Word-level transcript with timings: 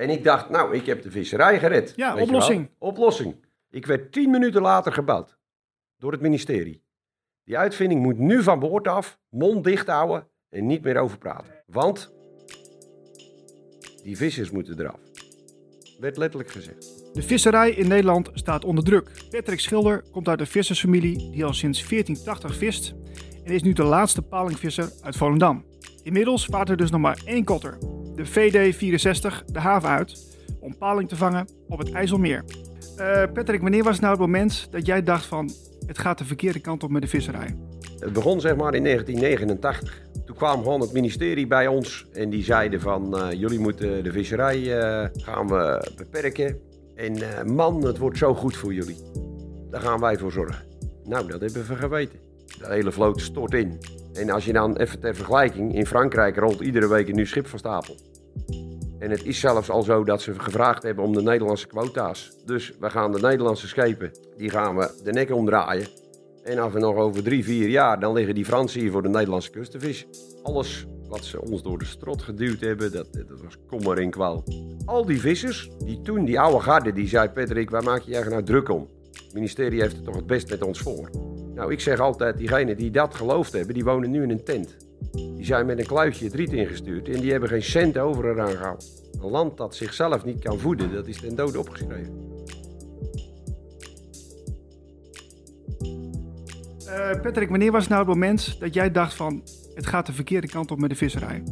En 0.00 0.10
ik 0.10 0.24
dacht, 0.24 0.50
nou, 0.50 0.74
ik 0.74 0.86
heb 0.86 1.02
de 1.02 1.10
visserij 1.10 1.58
gered. 1.58 1.92
Ja, 1.96 2.14
Weet 2.14 2.22
oplossing. 2.22 2.70
Oplossing. 2.78 3.34
Ik 3.70 3.86
werd 3.86 4.12
tien 4.12 4.30
minuten 4.30 4.62
later 4.62 4.92
gebeld. 4.92 5.38
Door 5.98 6.12
het 6.12 6.20
ministerie. 6.20 6.82
Die 7.44 7.58
uitvinding 7.58 8.02
moet 8.02 8.18
nu 8.18 8.42
van 8.42 8.58
boord 8.58 8.88
af, 8.88 9.18
mond 9.28 9.64
dicht 9.64 9.86
houden 9.86 10.28
en 10.48 10.66
niet 10.66 10.82
meer 10.82 10.96
over 10.96 11.18
praten. 11.18 11.54
Want 11.66 12.12
die 14.02 14.16
vissers 14.16 14.50
moeten 14.50 14.80
eraf. 14.80 15.00
Werd 15.98 16.16
letterlijk 16.16 16.50
gezegd. 16.50 17.14
De 17.14 17.22
visserij 17.22 17.70
in 17.70 17.88
Nederland 17.88 18.30
staat 18.34 18.64
onder 18.64 18.84
druk. 18.84 19.10
Patrick 19.30 19.60
Schilder 19.60 20.02
komt 20.10 20.28
uit 20.28 20.40
een 20.40 20.46
vissersfamilie 20.46 21.30
die 21.30 21.44
al 21.44 21.54
sinds 21.54 21.88
1480 21.88 22.54
vist 22.54 22.94
en 23.44 23.52
is 23.52 23.62
nu 23.62 23.72
de 23.72 23.84
laatste 23.84 24.22
palingvisser 24.22 24.92
uit 25.00 25.16
Volendam. 25.16 25.64
Inmiddels 26.02 26.44
vaart 26.44 26.68
er 26.68 26.76
dus 26.76 26.90
nog 26.90 27.00
maar 27.00 27.20
één 27.24 27.44
kotter, 27.44 27.78
de 28.24 28.28
VD64, 28.28 29.44
de 29.52 29.58
haven 29.58 29.88
uit 29.88 30.28
om 30.60 30.76
paling 30.78 31.08
te 31.08 31.16
vangen 31.16 31.48
op 31.68 31.78
het 31.78 31.92
IJsselmeer. 31.92 32.44
Eh, 32.96 33.22
Patrick, 33.32 33.60
wanneer 33.60 33.84
was 33.84 34.00
nou 34.00 34.12
het 34.12 34.20
moment 34.20 34.68
dat 34.70 34.86
jij 34.86 35.02
dacht 35.02 35.26
van 35.26 35.50
het 35.86 35.98
gaat 35.98 36.18
de 36.18 36.24
verkeerde 36.24 36.60
kant 36.60 36.82
op 36.82 36.90
met 36.90 37.02
de 37.02 37.08
visserij? 37.08 37.56
Het 37.98 38.12
begon 38.12 38.40
zeg 38.40 38.56
maar 38.56 38.74
in 38.74 38.82
1989. 38.82 40.02
Toen 40.24 40.36
kwam 40.36 40.62
gewoon 40.62 40.80
het 40.80 40.92
ministerie 40.92 41.46
bij 41.46 41.66
ons 41.66 42.06
en 42.12 42.30
die 42.30 42.44
zeiden 42.44 42.80
van 42.80 43.18
eh, 43.18 43.32
jullie 43.32 43.58
moeten 43.58 44.04
de 44.04 44.12
visserij 44.12 44.78
eh, 44.78 45.08
gaan 45.12 45.48
we 45.48 45.90
beperken. 45.96 46.58
En 46.94 47.16
man, 47.54 47.84
het 47.84 47.98
wordt 47.98 48.18
zo 48.18 48.34
goed 48.34 48.56
voor 48.56 48.74
jullie. 48.74 48.96
Daar 49.70 49.80
gaan 49.80 50.00
wij 50.00 50.18
voor 50.18 50.32
zorgen. 50.32 50.64
Nou, 51.04 51.26
dat 51.26 51.40
hebben 51.40 51.66
we 51.66 51.76
geweten. 51.76 52.18
De 52.58 52.66
hele 52.68 52.92
vloot 52.92 53.20
stort 53.20 53.54
in. 53.54 53.78
En 54.14 54.30
als 54.30 54.44
je 54.44 54.52
dan 54.52 54.76
even 54.76 55.00
ter 55.00 55.14
vergelijking, 55.14 55.74
in 55.74 55.86
Frankrijk 55.86 56.36
rolt 56.36 56.60
iedere 56.60 56.88
week 56.88 57.08
een 57.08 57.14
nieuw 57.14 57.24
schip 57.24 57.46
van 57.46 57.58
stapel. 57.58 57.96
En 59.00 59.10
het 59.10 59.24
is 59.24 59.40
zelfs 59.40 59.70
al 59.70 59.82
zo 59.82 60.04
dat 60.04 60.22
ze 60.22 60.40
gevraagd 60.40 60.82
hebben 60.82 61.04
om 61.04 61.12
de 61.12 61.22
Nederlandse 61.22 61.66
quota's. 61.66 62.32
Dus 62.44 62.72
we 62.80 62.90
gaan 62.90 63.12
de 63.12 63.20
Nederlandse 63.20 63.68
schepen, 63.68 64.10
die 64.36 64.50
gaan 64.50 64.76
we 64.76 64.90
de 65.04 65.12
nek 65.12 65.34
omdraaien. 65.34 65.86
En 66.44 66.58
als 66.58 66.72
we 66.72 66.78
nog 66.78 66.96
over 66.96 67.22
drie, 67.22 67.44
vier 67.44 67.68
jaar, 67.68 68.00
dan 68.00 68.12
liggen 68.12 68.34
die 68.34 68.44
Fransen 68.44 68.80
hier 68.80 68.90
voor 68.90 69.02
de 69.02 69.08
Nederlandse 69.08 69.50
kust 69.50 69.70
te 69.70 69.78
vissen. 69.78 70.08
Alles 70.42 70.86
wat 71.08 71.24
ze 71.24 71.42
ons 71.42 71.62
door 71.62 71.78
de 71.78 71.84
strot 71.84 72.22
geduwd 72.22 72.60
hebben, 72.60 72.92
dat, 72.92 73.12
dat 73.12 73.40
was 73.42 73.56
kommer 73.66 73.98
en 73.98 74.10
kwal. 74.10 74.44
Al 74.84 75.06
die 75.06 75.20
vissers, 75.20 75.70
die 75.84 76.02
toen, 76.02 76.24
die 76.24 76.40
oude 76.40 76.60
garde, 76.60 76.92
die 76.92 77.08
zei... 77.08 77.28
Patrick, 77.28 77.70
waar 77.70 77.82
maak 77.82 78.00
je 78.00 78.10
je 78.10 78.14
eigenlijk 78.14 78.46
nou 78.46 78.60
druk 78.60 78.76
om? 78.76 78.88
Het 79.12 79.34
ministerie 79.34 79.80
heeft 79.80 79.96
het 79.96 80.04
toch 80.04 80.16
het 80.16 80.26
best 80.26 80.50
met 80.50 80.62
ons 80.62 80.80
voor. 80.80 81.10
Nou, 81.54 81.72
ik 81.72 81.80
zeg 81.80 82.00
altijd, 82.00 82.36
diegenen 82.36 82.76
die 82.76 82.90
dat 82.90 83.14
geloofd 83.14 83.52
hebben, 83.52 83.74
die 83.74 83.84
wonen 83.84 84.10
nu 84.10 84.22
in 84.22 84.30
een 84.30 84.44
tent. 84.44 84.76
Die 85.12 85.44
zijn 85.44 85.66
met 85.66 85.78
een 85.78 85.86
kluitje 85.86 86.24
het 86.24 86.34
riet 86.34 86.52
ingestuurd 86.52 87.08
en 87.08 87.20
die 87.20 87.30
hebben 87.30 87.48
geen 87.48 87.62
cent 87.62 87.98
over 87.98 88.30
eraan 88.30 88.56
gehouden. 88.56 88.86
Een 89.22 89.30
land 89.30 89.56
dat 89.56 89.74
zichzelf 89.74 90.24
niet 90.24 90.42
kan 90.42 90.58
voeden, 90.58 90.92
dat 90.92 91.06
is 91.06 91.20
ten 91.20 91.34
dode 91.34 91.58
opgeschreven. 91.58 92.28
Eh, 96.86 97.20
Patrick, 97.20 97.48
wanneer 97.48 97.72
was 97.72 97.88
nou 97.88 98.00
het 98.00 98.08
moment 98.08 98.60
dat 98.60 98.74
jij 98.74 98.90
dacht 98.90 99.14
van 99.14 99.42
het 99.74 99.86
gaat 99.86 100.06
de 100.06 100.12
verkeerde 100.12 100.48
kant 100.48 100.70
op 100.70 100.78
met 100.78 100.90
de 100.90 100.96
visserij? 100.96 101.42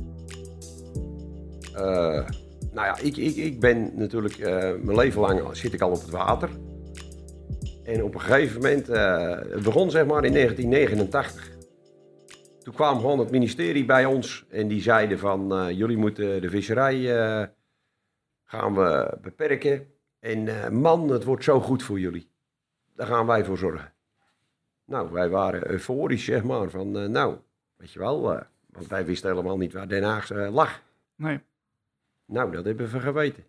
Eh, 1.75 2.28
nou 2.72 2.86
ja, 2.86 2.98
ik, 2.98 3.16
ik, 3.16 3.36
ik 3.36 3.60
ben 3.60 3.91
natuurlijk, 3.94 4.38
eh, 4.38 4.72
mijn 4.82 4.97
leven 4.97 5.20
lang 5.20 5.56
zit 5.56 5.72
ik 5.72 5.80
al 5.80 5.91
op 5.91 6.00
het 6.00 6.10
water. 6.10 6.48
En 7.84 8.03
op 8.03 8.14
een 8.14 8.20
gegeven 8.20 8.55
moment, 8.55 8.86
het 9.53 9.62
begon 9.62 9.91
zeg 9.91 10.06
maar 10.06 10.25
in 10.25 10.32
1989. 10.32 11.56
Toen 12.62 12.75
kwam 12.75 12.97
gewoon 12.97 13.19
het 13.19 13.30
ministerie 13.30 13.84
bij 13.84 14.05
ons 14.05 14.44
en 14.50 14.69
die 14.69 14.82
zeiden 14.82 15.19
van 15.19 15.75
jullie 15.75 15.97
moeten 15.97 16.41
de 16.41 16.50
visserij 16.50 16.97
gaan 18.48 18.74
we 18.74 19.18
beperken. 19.22 19.92
En 20.18 20.48
eh, 20.48 20.70
man, 20.70 21.08
het 21.08 21.24
wordt 21.24 21.44
zo 21.44 21.60
goed 21.60 21.82
voor 21.82 22.00
jullie. 22.00 22.30
Daar 22.94 23.06
gaan 23.06 23.27
wij 23.27 23.44
voor 23.44 23.58
zorgen. 23.58 23.92
Nou, 24.84 25.12
wij 25.12 25.28
waren 25.28 25.70
euforisch 25.70 26.24
zeg 26.24 26.44
maar 26.44 26.70
van 26.70 26.98
eh, 26.98 27.08
nou, 27.08 27.38
weet 27.76 27.92
je 27.92 27.98
wel, 27.98 28.32
eh, 28.34 28.44
want 28.66 28.87
wij 28.87 29.06
wisten 29.06 29.31
helemaal 29.31 29.56
niet 29.56 29.72
waar 29.72 29.88
Den 29.88 30.03
Haag 30.03 30.31
lag. 30.31 30.82
Nee. 31.14 31.41
Nou, 32.25 32.53
dat 32.53 32.64
hebben 32.64 32.91
we 32.91 33.00
geweten. 33.00 33.44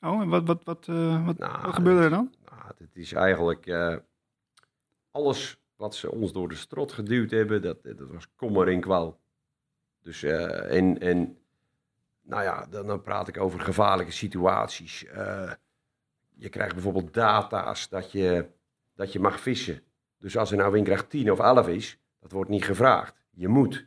Oh, 0.00 0.20
en 0.20 0.28
wat, 0.28 0.46
wat, 0.46 0.64
wat, 0.64 0.86
wat, 0.86 1.38
Nou, 1.38 1.62
wat 1.62 1.74
gebeurde 1.74 2.02
er 2.02 2.10
dan? 2.10 2.34
Nou, 2.44 2.72
het 2.78 2.96
is 2.96 3.12
eigenlijk 3.12 3.66
alles 5.10 5.60
wat 5.76 5.94
ze 5.94 6.10
ons 6.10 6.32
door 6.32 6.48
de 6.48 6.54
strot 6.54 6.92
geduwd 6.92 7.30
hebben, 7.30 7.62
dat, 7.62 7.82
dat 7.82 8.10
was 8.10 8.34
kommer 8.36 8.68
en 8.68 8.80
kwal. 8.80 9.20
Dus, 10.02 10.22
eh, 10.22 10.76
en, 10.76 10.98
en, 10.98 11.38
nou 12.28 12.42
ja, 12.42 12.66
dan, 12.70 13.02
praat 13.02 13.28
ik 13.28 13.38
over 13.38 13.60
gevaarlijke 13.60 14.12
situaties. 14.12 15.06
Eh, 15.06 15.52
je 16.34 16.48
krijgt 16.48 16.74
bijvoorbeeld 16.74 17.14
data's 17.14 17.88
dat 17.88 18.12
je, 18.12 18.46
dat 18.94 19.12
je 19.12 19.20
mag 19.20 19.40
vissen. 19.40 19.82
Dus 20.18 20.36
als 20.36 20.50
er 20.50 20.56
nou 20.56 20.72
windkracht 20.72 21.10
10 21.10 21.32
of 21.32 21.38
11 21.38 21.68
is, 21.68 21.98
dat 22.20 22.32
wordt 22.32 22.50
niet 22.50 22.64
gevraagd. 22.64 23.14
Je 23.30 23.48
moet. 23.48 23.86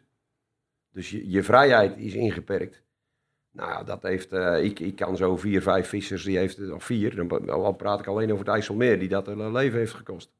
Dus 0.91 1.09
je, 1.09 1.29
je 1.29 1.43
vrijheid 1.43 1.97
is 1.97 2.13
ingeperkt. 2.13 2.83
Nou 3.51 3.69
ja, 3.69 3.83
dat 3.83 4.03
heeft, 4.03 4.31
eh, 4.31 4.63
ik, 4.63 4.79
ik 4.79 4.95
kan 4.95 5.17
zo 5.17 5.37
vier, 5.37 5.61
vijf 5.61 5.87
vissers, 5.87 6.23
die 6.23 6.37
heeft, 6.37 6.71
of 6.71 6.83
vier, 6.83 7.15
dan 7.45 7.75
praat 7.75 7.99
ik 7.99 8.07
alleen 8.07 8.31
over 8.31 8.45
het 8.45 8.53
IJsselmeer, 8.53 8.99
die 8.99 9.09
dat 9.09 9.25
hun 9.25 9.51
leven 9.51 9.79
heeft 9.79 9.93
gekost. 9.93 10.31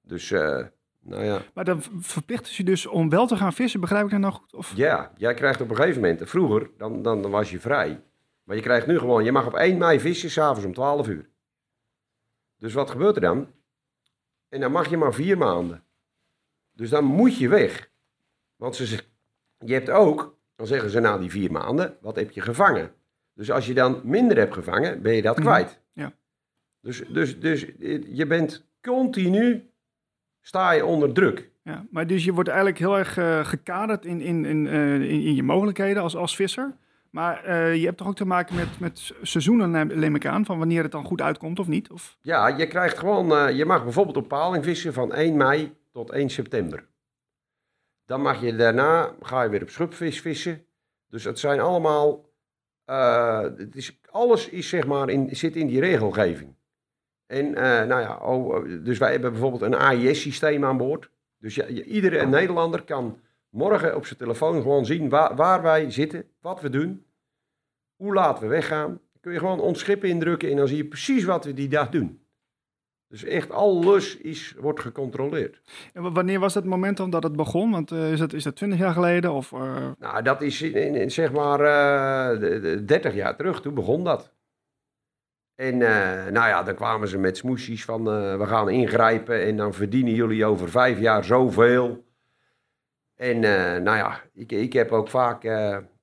Dus, 0.00 0.30
eh, 0.30 0.66
nou 1.04 1.24
ja. 1.24 1.42
Maar 1.54 1.64
dan 1.64 1.82
verplichten 1.98 2.54
ze 2.54 2.62
je 2.62 2.68
dus 2.68 2.86
om 2.86 3.08
wel 3.08 3.26
te 3.26 3.36
gaan 3.36 3.52
vissen, 3.52 3.80
begrijp 3.80 4.04
ik 4.04 4.10
dat 4.10 4.20
nou 4.20 4.32
goed? 4.32 4.54
Of... 4.54 4.72
Ja, 4.76 5.12
jij 5.16 5.34
krijgt 5.34 5.60
op 5.60 5.70
een 5.70 5.76
gegeven 5.76 6.00
moment, 6.00 6.28
vroeger, 6.28 6.70
dan, 6.76 7.02
dan, 7.02 7.22
dan 7.22 7.30
was 7.30 7.50
je 7.50 7.60
vrij. 7.60 8.02
Maar 8.44 8.56
je 8.56 8.62
krijgt 8.62 8.86
nu 8.86 8.98
gewoon, 8.98 9.24
je 9.24 9.32
mag 9.32 9.46
op 9.46 9.54
1 9.54 9.78
mei 9.78 10.00
vissen, 10.00 10.30
s'avonds 10.30 10.64
om 10.64 10.74
12 10.74 11.08
uur. 11.08 11.28
Dus 12.58 12.72
wat 12.72 12.90
gebeurt 12.90 13.14
er 13.14 13.20
dan? 13.22 13.52
En 14.48 14.60
dan 14.60 14.72
mag 14.72 14.90
je 14.90 14.96
maar 14.96 15.14
vier 15.14 15.38
maanden. 15.38 15.84
Dus 16.72 16.90
dan 16.90 17.04
moet 17.04 17.36
je 17.38 17.48
weg. 17.48 17.90
Want 18.56 18.76
ze, 18.76 18.98
je 19.58 19.72
hebt 19.72 19.90
ook, 19.90 20.36
dan 20.56 20.66
zeggen 20.66 20.90
ze 20.90 21.00
na 21.00 21.18
die 21.18 21.30
vier 21.30 21.52
maanden, 21.52 21.96
wat 22.00 22.16
heb 22.16 22.30
je 22.30 22.40
gevangen? 22.40 22.92
Dus 23.34 23.50
als 23.50 23.66
je 23.66 23.74
dan 23.74 24.00
minder 24.04 24.36
hebt 24.36 24.54
gevangen, 24.54 25.02
ben 25.02 25.14
je 25.14 25.22
dat 25.22 25.36
Mhm, 25.36 25.46
kwijt. 25.46 25.80
ja. 25.92 26.12
Dus, 26.80 27.02
dus, 27.08 27.40
dus 27.40 27.76
eh, 27.76 28.16
je 28.16 28.26
bent 28.26 28.66
continu, 28.82 29.70
sta 30.44 30.70
je 30.72 30.84
onder 30.84 31.12
druk. 31.12 31.50
Ja, 31.62 31.86
maar 31.90 32.06
dus 32.06 32.24
je 32.24 32.32
wordt 32.32 32.48
eigenlijk 32.48 32.78
heel 32.78 32.98
erg 32.98 33.16
eh, 33.16 33.44
gekaderd 33.44 34.04
in, 34.04 34.20
in, 34.20 34.44
in, 34.44 34.66
eh, 34.66 34.94
in, 34.94 35.22
in 35.22 35.34
je 35.34 35.42
mogelijkheden 35.42 36.02
als, 36.02 36.16
als 36.16 36.36
visser. 36.36 36.74
Maar 37.10 37.44
eh, 37.44 37.74
je 37.74 37.84
hebt 37.84 37.96
toch 37.96 38.06
ook 38.06 38.16
te 38.16 38.24
maken 38.24 38.54
met, 38.54 38.80
met 38.80 39.12
seizoenen, 39.22 39.98
neem 39.98 40.14
ik 40.14 40.26
aan, 40.26 40.44
van 40.44 40.58
wanneer 40.58 40.82
het 40.82 40.92
dan 40.92 41.04
goed 41.04 41.20
uitkomt 41.20 41.58
of 41.58 41.66
niet? 41.66 41.90
Of... 41.90 42.16
Ja, 42.20 42.48
je 42.48 42.66
krijgt 42.66 42.98
gewoon, 42.98 43.56
je 43.56 43.64
mag 43.64 43.82
bijvoorbeeld 43.82 44.16
op 44.16 44.28
paling 44.28 44.64
vissen 44.64 44.92
van 44.92 45.12
1 45.12 45.36
mei 45.36 45.76
tot 45.92 46.10
1 46.10 46.30
september. 46.30 46.86
Dan 48.06 48.22
mag 48.22 48.40
je 48.40 48.56
daarna, 48.56 49.14
ga 49.20 49.42
je 49.42 49.48
weer 49.48 49.62
op 49.62 49.70
schubvis 49.70 50.20
vissen. 50.20 50.66
Dus 51.08 51.24
het 51.24 51.38
zijn 51.38 51.60
allemaal, 51.60 52.30
het 52.84 53.76
is, 53.76 54.00
alles 54.10 54.48
is 54.48 54.68
zeg 54.68 54.86
maar 54.86 55.08
in, 55.08 55.36
zit 55.36 55.56
in 55.56 55.66
die 55.66 55.80
regelgeving. 55.80 56.54
En 57.34 57.54
eh, 57.54 57.86
nou 57.86 58.00
ja, 58.00 58.16
oh, 58.16 58.64
dus 58.84 58.98
wij 58.98 59.10
hebben 59.10 59.30
bijvoorbeeld 59.32 59.62
een 59.62 59.74
AIS-systeem 59.74 60.64
aan 60.64 60.76
boord. 60.76 61.10
Dus 61.38 61.54
ja, 61.54 61.66
iedere 61.66 62.26
Nederlander 62.26 62.82
kan 62.82 63.18
morgen 63.48 63.96
op 63.96 64.06
zijn 64.06 64.18
telefoon 64.18 64.62
gewoon 64.62 64.86
zien 64.86 65.08
waar, 65.08 65.34
waar 65.36 65.62
wij 65.62 65.90
zitten, 65.90 66.24
wat 66.40 66.60
we 66.60 66.68
doen, 66.70 67.04
hoe 67.96 68.14
laat 68.14 68.40
we 68.40 68.46
weggaan. 68.46 68.88
Dan 68.88 69.20
kun 69.20 69.32
je 69.32 69.38
gewoon 69.38 69.60
ons 69.60 69.78
schip 69.78 70.04
indrukken 70.04 70.50
en 70.50 70.56
dan 70.56 70.68
zie 70.68 70.76
je 70.76 70.84
precies 70.84 71.24
wat 71.24 71.44
we 71.44 71.54
die 71.54 71.68
dag 71.68 71.88
doen. 71.88 72.22
Dus 73.08 73.24
echt 73.24 73.50
alles 73.50 74.16
is, 74.16 74.54
wordt 74.58 74.80
gecontroleerd. 74.80 75.60
En 75.92 76.02
wa- 76.02 76.12
wanneer 76.12 76.40
was 76.40 76.54
het 76.54 76.64
moment 76.64 76.96
dan 76.96 77.10
dat 77.10 77.22
het 77.22 77.36
begon? 77.36 77.70
Want 77.70 77.90
eh, 77.90 78.12
is, 78.12 78.18
dat, 78.18 78.32
is 78.32 78.42
dat 78.42 78.56
20 78.56 78.78
jaar 78.78 78.92
geleden? 78.92 79.32
Of, 79.32 79.52
eh, 79.52 79.86
Nou, 79.98 80.22
dat 80.22 80.42
is 80.42 80.62
in, 80.62 80.74
in- 80.74 80.94
in, 80.94 81.10
zeg 81.10 81.32
maar 81.32 81.58
de 82.38 82.82
30 82.84 83.14
jaar 83.14 83.36
terug, 83.36 83.60
toen 83.60 83.74
begon 83.74 84.04
dat. 84.04 84.32
En 85.54 85.82
eh, 85.82 86.32
nou 86.32 86.48
ja, 86.48 86.62
dan 86.62 86.74
kwamen 86.74 87.08
ze 87.08 87.18
met 87.18 87.36
smoesjes 87.36 87.84
van 87.84 88.10
eh, 88.10 88.36
we 88.36 88.46
gaan 88.46 88.68
ingrijpen 88.68 89.42
en 89.42 89.56
dan 89.56 89.74
verdienen 89.74 90.14
jullie 90.14 90.44
over 90.44 90.68
vijf 90.68 90.98
jaar 90.98 91.24
zoveel. 91.24 92.04
En 93.14 93.44
eh, 93.44 93.82
nou 93.82 93.96
ja, 93.96 94.20
ik, 94.32 94.52
ik 94.52 94.72
heb 94.72 94.92
ook 94.92 95.08
vaak, 95.08 95.40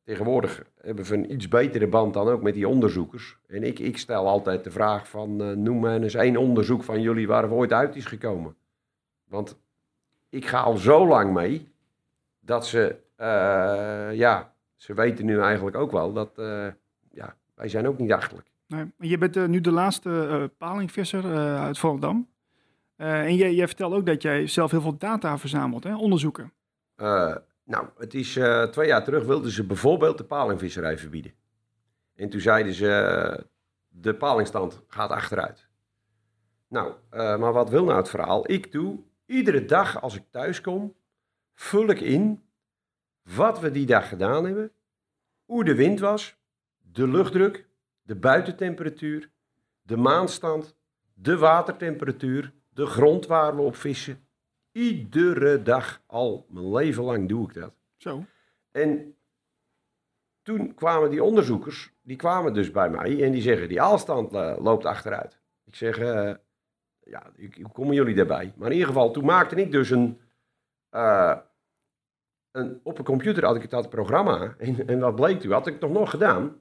tegenwoordig 0.03 0.63
hebben 0.81 1.06
we 1.06 1.13
een 1.13 1.31
iets 1.31 1.48
betere 1.48 1.88
band 1.88 2.13
dan 2.13 2.27
ook 2.27 2.42
met 2.42 2.53
die 2.53 2.68
onderzoekers. 2.68 3.38
En 3.48 3.63
ik, 3.63 3.80
ik 3.80 3.98
stel 3.98 4.27
altijd 4.27 4.63
de 4.63 4.71
vraag 4.71 5.09
van 5.09 5.63
noem 5.63 5.80
me 5.80 6.00
eens 6.00 6.13
één 6.13 6.38
onderzoek 6.38 6.83
van 6.83 7.01
jullie 7.01 7.27
waar 7.27 7.44
het 7.44 7.51
ooit 7.51 7.74
uit 7.74 7.95
is 7.95 8.06
gekomen. 8.06 8.56
Want 9.27 9.59
ik 10.30 10.45
ga 10.45 10.59
al 10.59 10.77
zo 10.77 11.07
lang 11.07 11.33
mee 11.33 11.74
dat 12.39 12.68
ze, 12.68 12.95
ja, 14.13 14.53
ze 14.75 14.94
weten 14.94 15.25
nu 15.25 15.39
eigenlijk 15.39 15.75
ook 15.75 15.92
wel 15.92 16.13
dat, 16.13 16.31
ja, 17.12 17.36
wij 17.56 17.68
zijn 17.68 17.88
ook 17.88 17.98
niet 17.98 18.13
achterlijk. 18.13 18.50
Je 18.97 19.18
bent 19.18 19.38
eh, 19.38 19.45
nu 19.45 19.62
de 19.62 19.71
laatste 19.71 20.27
eh, 20.27 20.44
palingvisser 20.57 21.25
eh, 21.25 21.63
uit 21.63 21.77
Volendam. 21.77 22.29
En 22.95 23.35
jij, 23.35 23.68
vertelt 23.68 23.94
ook 23.94 24.06
dat 24.06 24.21
jij 24.21 24.47
zelf 24.47 24.71
heel 24.71 24.81
veel 24.81 24.97
data 24.97 25.38
verzamelt, 25.38 25.83
hè? 25.83 25.95
onderzoeken. 25.95 26.53
Nou, 27.65 27.88
het 27.97 28.13
is 28.13 28.39
twee 28.71 28.88
jaar 28.88 29.03
terug 29.03 29.25
wilden 29.25 29.51
ze 29.51 29.65
bijvoorbeeld 29.65 30.18
de 30.18 30.23
palingvisserij 30.23 30.97
verbieden. 30.97 31.33
En 32.15 32.29
toen 32.29 32.39
zeiden 32.39 32.73
ze, 32.73 33.45
de 33.88 34.15
palingstand 34.15 34.81
gaat 34.88 35.09
achteruit. 35.09 35.67
Nou, 36.67 36.94
maar 37.12 37.53
wat 37.53 37.69
wil 37.69 37.83
nou 37.83 37.97
het 37.97 38.09
verhaal? 38.09 38.51
Ik 38.51 38.71
doe 38.71 39.00
iedere 39.25 39.65
dag 39.65 40.01
als 40.01 40.15
ik 40.15 40.24
thuis 40.29 40.62
kom, 40.62 40.95
vul 41.53 41.89
ik 41.89 42.00
in 42.00 42.44
wat 43.24 43.59
we 43.59 43.71
die 43.71 43.85
dag 43.85 44.07
gedaan 44.07 44.45
hebben, 44.45 44.71
hoe 45.45 45.63
de 45.63 45.75
wind 45.75 46.00
was, 46.00 46.38
de 46.91 47.07
luchtdruk, 47.07 47.67
de 48.01 48.15
buitentemperatuur, 48.15 49.30
de 49.81 49.98
maanstand, 49.98 50.75
de 51.13 51.38
watertemperatuur, 51.38 52.53
de 52.69 52.86
grond 52.86 53.27
waar 53.27 53.56
we 53.56 53.62
op 53.62 53.75
vissen. 53.75 54.27
Iedere 54.71 55.62
dag 55.62 56.01
al, 56.06 56.45
mijn 56.50 56.71
leven 56.71 57.03
lang 57.03 57.30
doe 57.30 57.48
ik 57.48 57.53
dat. 57.53 57.75
Zo. 57.98 58.25
En 58.71 59.15
toen 60.42 60.74
kwamen 60.74 61.09
die 61.09 61.24
onderzoekers, 61.24 61.94
die 62.01 62.15
kwamen 62.15 62.53
dus 62.53 62.71
bij 62.71 62.89
mij 62.89 63.24
en 63.24 63.31
die 63.31 63.42
zeggen, 63.42 63.68
die 63.68 63.81
aalstand 63.81 64.33
eh, 64.33 64.56
loopt 64.59 64.86
achteruit. 64.86 65.39
Ik 65.65 65.75
zeg, 65.75 65.98
eh, 65.98 66.33
ja, 67.00 67.31
hoe 67.62 67.71
komen 67.71 67.95
jullie 67.95 68.15
daarbij? 68.15 68.53
Maar 68.56 68.68
in 68.68 68.74
ieder 68.74 68.88
geval, 68.88 69.12
toen 69.12 69.25
maakte 69.25 69.56
ik 69.56 69.71
dus 69.71 69.89
een, 69.89 70.19
eh, 70.89 71.38
een 72.51 72.80
op 72.83 72.98
een 72.98 73.03
computer 73.03 73.45
had 73.45 73.56
ik 73.56 73.69
dat 73.69 73.89
programma 73.89 74.56
en, 74.57 74.88
en 74.88 75.00
wat 75.00 75.15
bleek 75.15 75.39
toen, 75.39 75.51
had 75.51 75.68
ik 75.68 75.80
nog 75.80 75.92
nog 75.92 76.09
gedaan. 76.09 76.60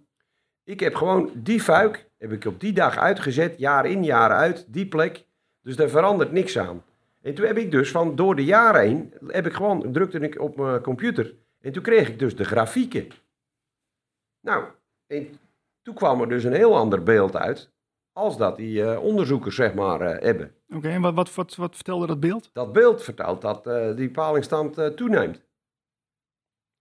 Ik 0.70 0.81
heb 0.81 0.94
gewoon 0.94 1.31
die 1.34 1.61
fuik, 1.61 2.08
heb 2.19 2.32
ik 2.32 2.44
op 2.44 2.61
die 2.61 2.72
dag 2.72 2.99
uitgezet, 2.99 3.58
jaar 3.58 3.87
in, 3.87 4.05
jaar 4.05 4.31
uit, 4.31 4.67
die 4.69 4.88
plek. 4.88 5.25
Dus 5.62 5.76
daar 5.76 5.88
verandert 5.88 6.32
niks 6.32 6.58
aan. 6.58 6.84
En 7.20 7.34
toen 7.34 7.46
heb 7.46 7.56
ik 7.56 7.70
dus 7.70 7.90
van 7.90 8.17
door 8.17 8.37
de 8.37 8.44
jaren 8.44 8.81
heen, 8.81 9.14
heb 9.26 9.46
ik 9.46 9.52
gewoon, 9.52 9.93
drukte 9.93 10.19
ik 10.19 10.40
op 10.40 10.56
mijn 10.56 10.81
computer. 10.81 11.34
En 11.61 11.72
toen 11.72 11.82
kreeg 11.82 12.08
ik 12.08 12.19
dus 12.19 12.37
de 12.37 12.44
grafieken. 12.44 13.08
Nou, 14.40 14.64
en 15.06 15.28
toen 15.82 15.94
kwam 15.94 16.20
er 16.20 16.28
dus 16.28 16.44
een 16.44 16.52
heel 16.52 16.76
ander 16.76 17.02
beeld 17.02 17.37
uit. 17.37 17.72
Als 18.12 18.37
dat 18.37 18.56
die 18.56 18.82
eh, 18.82 19.02
onderzoekers, 19.02 19.55
zeg 19.55 19.75
maar, 19.75 20.00
eh, 20.00 20.22
hebben. 20.22 20.55
Oké, 20.69 20.88
en 20.88 21.00
wat, 21.00 21.14
wat, 21.14 21.34
wat, 21.34 21.56
wat 21.56 21.75
vertelde 21.75 22.06
dat 22.06 22.20
beeld? 22.20 22.50
Dat 22.52 22.72
beeld 22.72 23.02
vertelt 23.02 23.40
dat 23.40 23.67
eh, 23.67 23.96
die 23.96 24.11
palingstand 24.11 24.96
toeneemt. 24.96 25.43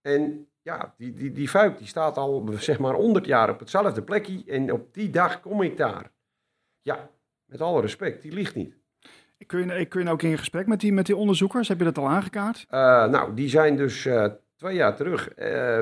En 0.00 0.49
ja, 0.62 0.94
die, 0.96 1.14
die, 1.14 1.32
die 1.32 1.48
fuik 1.48 1.78
die 1.78 1.86
staat 1.86 2.16
al, 2.16 2.48
zeg 2.58 2.78
maar, 2.78 2.94
100 2.94 3.26
jaar 3.26 3.50
op 3.50 3.58
hetzelfde 3.58 4.02
plekje. 4.02 4.42
En 4.46 4.72
op 4.72 4.94
die 4.94 5.10
dag 5.10 5.40
kom 5.40 5.62
ik 5.62 5.76
daar. 5.76 6.10
Ja, 6.82 7.10
met 7.44 7.60
alle 7.60 7.80
respect, 7.80 8.22
die 8.22 8.32
ligt 8.32 8.54
niet. 8.54 8.78
Kun 9.46 9.66
je, 9.66 9.86
kun 9.86 9.98
je 9.98 10.04
nou 10.04 10.16
ook 10.16 10.22
in 10.22 10.38
gesprek 10.38 10.66
met 10.66 10.80
die, 10.80 10.92
met 10.92 11.06
die 11.06 11.16
onderzoekers? 11.16 11.68
Heb 11.68 11.78
je 11.78 11.84
dat 11.84 11.98
al 11.98 12.08
aangekaart? 12.08 12.66
Eh, 12.68 13.06
nou, 13.06 13.34
die 13.34 13.48
zijn 13.48 13.76
dus 13.76 14.06
eh, 14.06 14.26
twee 14.56 14.74
jaar 14.74 14.96
terug, 14.96 15.34
eh, 15.34 15.80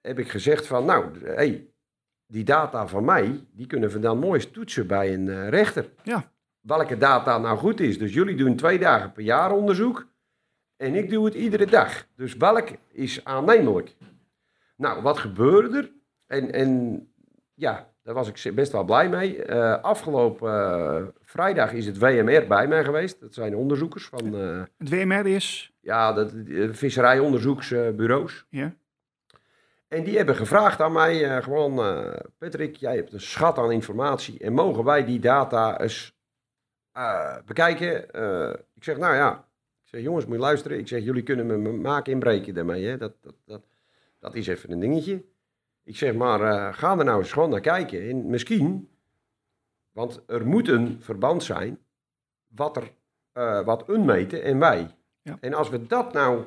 heb 0.00 0.18
ik 0.18 0.30
gezegd 0.30 0.66
van, 0.66 0.84
nou, 0.84 1.18
hey, 1.24 1.66
die 2.26 2.44
data 2.44 2.86
van 2.86 3.04
mij, 3.04 3.44
die 3.52 3.66
kunnen 3.66 3.90
we 3.90 3.98
dan 3.98 4.18
mooi 4.18 4.40
eens 4.40 4.50
toetsen 4.50 4.86
bij 4.86 5.14
een 5.14 5.50
rechter. 5.50 5.90
Ja. 6.02 6.30
Welke 6.60 6.98
data 6.98 7.38
nou 7.38 7.58
goed 7.58 7.80
is. 7.80 7.98
Dus 7.98 8.14
jullie 8.14 8.36
doen 8.36 8.56
twee 8.56 8.78
dagen 8.78 9.12
per 9.12 9.22
jaar 9.22 9.52
onderzoek 9.52 10.06
en 10.76 10.94
ik 10.94 11.10
doe 11.10 11.24
het 11.24 11.34
iedere 11.34 11.66
dag. 11.66 12.06
Dus 12.16 12.36
welk 12.36 12.68
is 12.92 13.24
aannemelijk? 13.24 13.96
Nou, 14.76 15.02
wat 15.02 15.18
gebeurde 15.18 15.76
er? 15.76 15.92
En, 16.26 16.52
en 16.52 17.00
ja, 17.54 17.92
daar 18.02 18.14
was 18.14 18.28
ik 18.28 18.54
best 18.54 18.72
wel 18.72 18.84
blij 18.84 19.08
mee. 19.08 19.42
Eh, 19.42 19.82
afgelopen 19.82 20.50
eh, 20.52 21.02
vrijdag 21.20 21.72
is 21.72 21.86
het 21.86 21.98
WMR 21.98 22.46
bij 22.46 22.66
mij 22.68 22.84
geweest. 22.84 23.20
Dat 23.20 23.34
zijn 23.34 23.56
onderzoekers 23.56 24.06
van... 24.06 24.34
eh, 24.34 24.62
Het 24.78 24.88
WMR 24.88 25.26
is... 25.26 25.72
ja, 25.80 26.12
dat, 26.12 26.32
visserijonderzoeksbureaus. 26.70 28.46
Ja. 28.50 28.74
En 29.88 30.04
die 30.04 30.16
hebben 30.16 30.36
gevraagd 30.36 30.80
aan 30.80 30.92
mij, 30.92 31.42
gewoon, 31.42 31.74
Patrick, 32.38 32.76
jij 32.76 32.96
hebt 32.96 33.12
een 33.12 33.20
schat 33.20 33.58
aan 33.58 33.72
informatie 33.72 34.38
en 34.38 34.52
mogen 34.52 34.84
wij 34.84 35.04
die 35.04 35.18
data 35.20 35.80
eens 35.80 36.16
bekijken? 37.44 38.02
Ik 38.74 38.84
zeg, 38.84 38.96
nou 38.96 39.14
ja, 39.14 39.48
ik 39.82 39.88
zeg, 39.88 40.00
jongens, 40.00 40.24
moet 40.24 40.34
je 40.34 40.40
luisteren. 40.40 40.78
Ik 40.78 40.88
zeg, 40.88 41.02
jullie 41.04 41.22
kunnen 41.22 41.46
me 41.46 41.72
maken 41.72 42.12
inbreken 42.12 42.54
daarmee, 42.54 42.86
hè? 42.86 42.96
Dat, 42.96 43.12
dat, 43.20 43.34
dat, 43.44 43.62
dat 44.18 44.34
is 44.34 44.46
even 44.46 44.70
een 44.70 44.80
dingetje. 44.80 45.24
Ik 45.84 45.96
zeg, 45.96 46.14
maar 46.14 46.40
eh, 46.40 46.74
ga 46.74 46.98
er 46.98 47.04
nou 47.04 47.18
eens 47.18 47.32
gewoon 47.32 47.50
naar 47.50 47.60
kijken. 47.60 48.08
En 48.08 48.26
misschien, 48.26 48.88
want 49.92 50.22
er 50.26 50.46
moet 50.46 50.68
een 50.68 50.96
verband 51.00 51.42
zijn 51.44 51.78
wat, 52.46 52.76
er, 52.76 52.92
eh, 53.32 53.64
wat 53.64 53.86
hun 53.86 54.04
meten 54.04 54.42
en 54.42 54.58
wij. 54.58 54.94
Ja. 55.22 55.36
En 55.40 55.54
als 55.54 55.68
we 55.68 55.86
dat 55.86 56.12
nou 56.12 56.44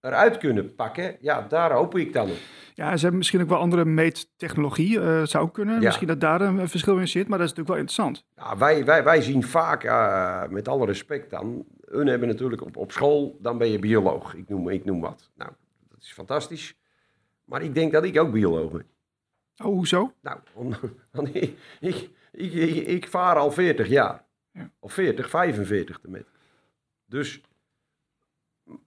eruit 0.00 0.38
kunnen 0.38 0.74
pakken, 0.74 1.16
ja, 1.20 1.46
daar 1.48 1.72
hoop 1.72 1.96
ik 1.96 2.12
dan 2.12 2.30
op. 2.30 2.36
Ja, 2.74 2.90
ze 2.92 3.00
hebben 3.00 3.16
misschien 3.18 3.40
ook 3.42 3.48
wel 3.48 3.58
andere 3.58 3.84
meettechnologie. 3.84 5.00
eh 5.00 5.24
zou 5.24 5.50
kunnen. 5.50 5.74
Ja. 5.74 5.80
Misschien 5.80 6.06
dat 6.06 6.20
daar 6.20 6.40
een 6.40 6.68
verschil 6.68 6.98
in 6.98 7.08
zit. 7.08 7.28
Maar 7.28 7.38
dat 7.38 7.46
is 7.48 7.54
natuurlijk 7.54 7.68
wel 7.68 7.78
interessant. 7.78 8.24
Ja, 8.34 8.56
wij, 8.56 8.84
wij, 8.84 9.04
wij 9.04 9.22
zien 9.22 9.42
vaak, 9.42 9.82
met 10.50 10.68
alle 10.68 10.86
respect 10.86 11.30
dan, 11.30 11.64
hun 11.80 12.06
hebben 12.06 12.28
natuurlijk 12.28 12.62
op, 12.62 12.76
op 12.76 12.92
school, 12.92 13.36
dan 13.40 13.58
ben 13.58 13.70
je 13.70 13.78
bioloog. 13.78 14.34
Ik 14.34 14.48
noem, 14.48 14.68
ik 14.68 14.84
noem 14.84 15.00
wat. 15.00 15.30
Nou, 15.34 15.50
is 16.06 16.12
fantastisch. 16.12 16.76
Maar 17.44 17.62
ik 17.62 17.74
denk 17.74 17.92
dat 17.92 18.04
ik 18.04 18.18
ook 18.18 18.32
bioloog 18.32 18.72
ben. 18.72 18.86
Oh, 19.56 19.66
hoezo? 19.66 20.12
Nou, 20.20 20.40
om, 20.52 20.74
want 21.12 21.34
ik, 21.34 21.58
ik, 21.80 22.10
ik, 22.32 22.86
ik, 22.86 23.08
vaar 23.08 23.36
al 23.36 23.50
40 23.52 23.88
jaar. 23.88 24.24
Ja. 24.52 24.70
Of 24.78 24.92
40, 24.92 25.30
45 25.30 26.00
ermee. 26.02 26.24
Dus, 27.06 27.40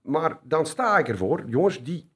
maar 0.02 0.38
dan 0.42 0.66
sta 0.66 0.98
ik 0.98 1.08
ervoor, 1.08 1.44
jongens, 1.48 1.82
die... 1.82 2.08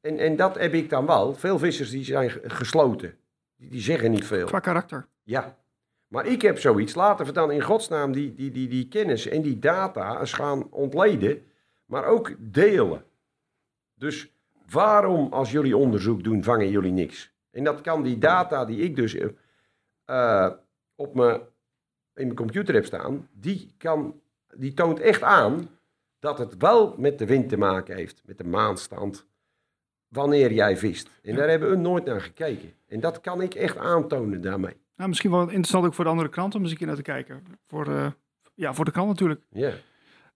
En, 0.00 0.18
en 0.18 0.36
dat 0.36 0.58
heb 0.58 0.74
ik 0.74 0.90
dan 0.90 1.06
wel. 1.06 1.34
Veel 1.34 1.58
vissers 1.58 1.90
die 1.90 2.04
zijn 2.04 2.30
ge- 2.30 2.50
gesloten. 2.50 3.18
Die, 3.56 3.70
die 3.70 3.80
zeggen 3.80 4.10
niet 4.10 4.26
veel. 4.26 4.46
Qua 4.46 4.58
karakter. 4.60 5.06
Ja, 5.22 5.58
maar 6.06 6.26
ik 6.26 6.42
heb 6.42 6.58
zoiets. 6.58 6.94
Laten 6.94 7.26
we 7.26 7.32
dan 7.32 7.50
in 7.50 7.62
godsnaam 7.62 8.12
die, 8.12 8.34
die, 8.34 8.50
die, 8.50 8.68
die 8.68 8.88
kennis 8.88 9.26
en 9.26 9.42
die 9.42 9.58
data 9.58 10.20
eens 10.20 10.32
gaan 10.32 10.70
ontleden, 10.70 11.46
maar 11.84 12.04
ook 12.04 12.34
delen. 12.38 13.04
Dus 13.94 14.32
waarom, 14.70 15.32
als 15.32 15.50
jullie 15.50 15.76
onderzoek 15.76 16.24
doen, 16.24 16.42
vangen 16.42 16.70
jullie 16.70 16.92
niks? 16.92 17.32
En 17.50 17.64
dat 17.64 17.80
kan 17.80 18.02
die 18.02 18.18
data 18.18 18.64
die 18.64 18.78
ik 18.78 18.96
dus 18.96 19.14
eh, 19.14 19.28
eh, 20.04 20.52
op 20.94 21.14
mijn, 21.14 21.40
in 22.14 22.24
mijn 22.24 22.34
computer 22.34 22.74
heb 22.74 22.84
staan, 22.84 23.28
die, 23.32 23.74
kan, 23.78 24.20
die 24.54 24.74
toont 24.74 25.00
echt 25.00 25.22
aan 25.22 25.68
dat 26.18 26.38
het 26.38 26.56
wel 26.56 26.94
met 26.98 27.18
de 27.18 27.26
wind 27.26 27.48
te 27.48 27.56
maken 27.56 27.96
heeft, 27.96 28.22
met 28.24 28.38
de 28.38 28.44
maanstand, 28.44 29.26
wanneer 30.08 30.52
jij 30.52 30.76
vist. 30.76 31.10
En 31.22 31.34
daar 31.34 31.48
hebben 31.48 31.70
we 31.70 31.76
nooit 31.76 32.04
naar 32.04 32.20
gekeken. 32.20 32.72
En 32.86 33.00
dat 33.00 33.20
kan 33.20 33.40
ik 33.42 33.54
echt 33.54 33.76
aantonen 33.76 34.40
daarmee. 34.40 34.76
Nou, 34.96 35.08
misschien 35.08 35.30
wel 35.30 35.40
interessant 35.40 35.84
ook 35.84 35.94
voor 35.94 36.04
de 36.04 36.10
andere 36.10 36.28
kranten 36.28 36.58
om 36.58 36.62
eens 36.62 36.72
een 36.72 36.78
keer 36.78 36.86
naar 36.86 36.96
te 36.96 37.02
kijken. 37.02 37.42
Voor, 37.66 37.86
eh, 37.86 38.10
ja, 38.54 38.74
voor 38.74 38.84
de 38.84 38.90
krant 38.90 39.08
natuurlijk. 39.08 39.42
Ja. 39.48 39.72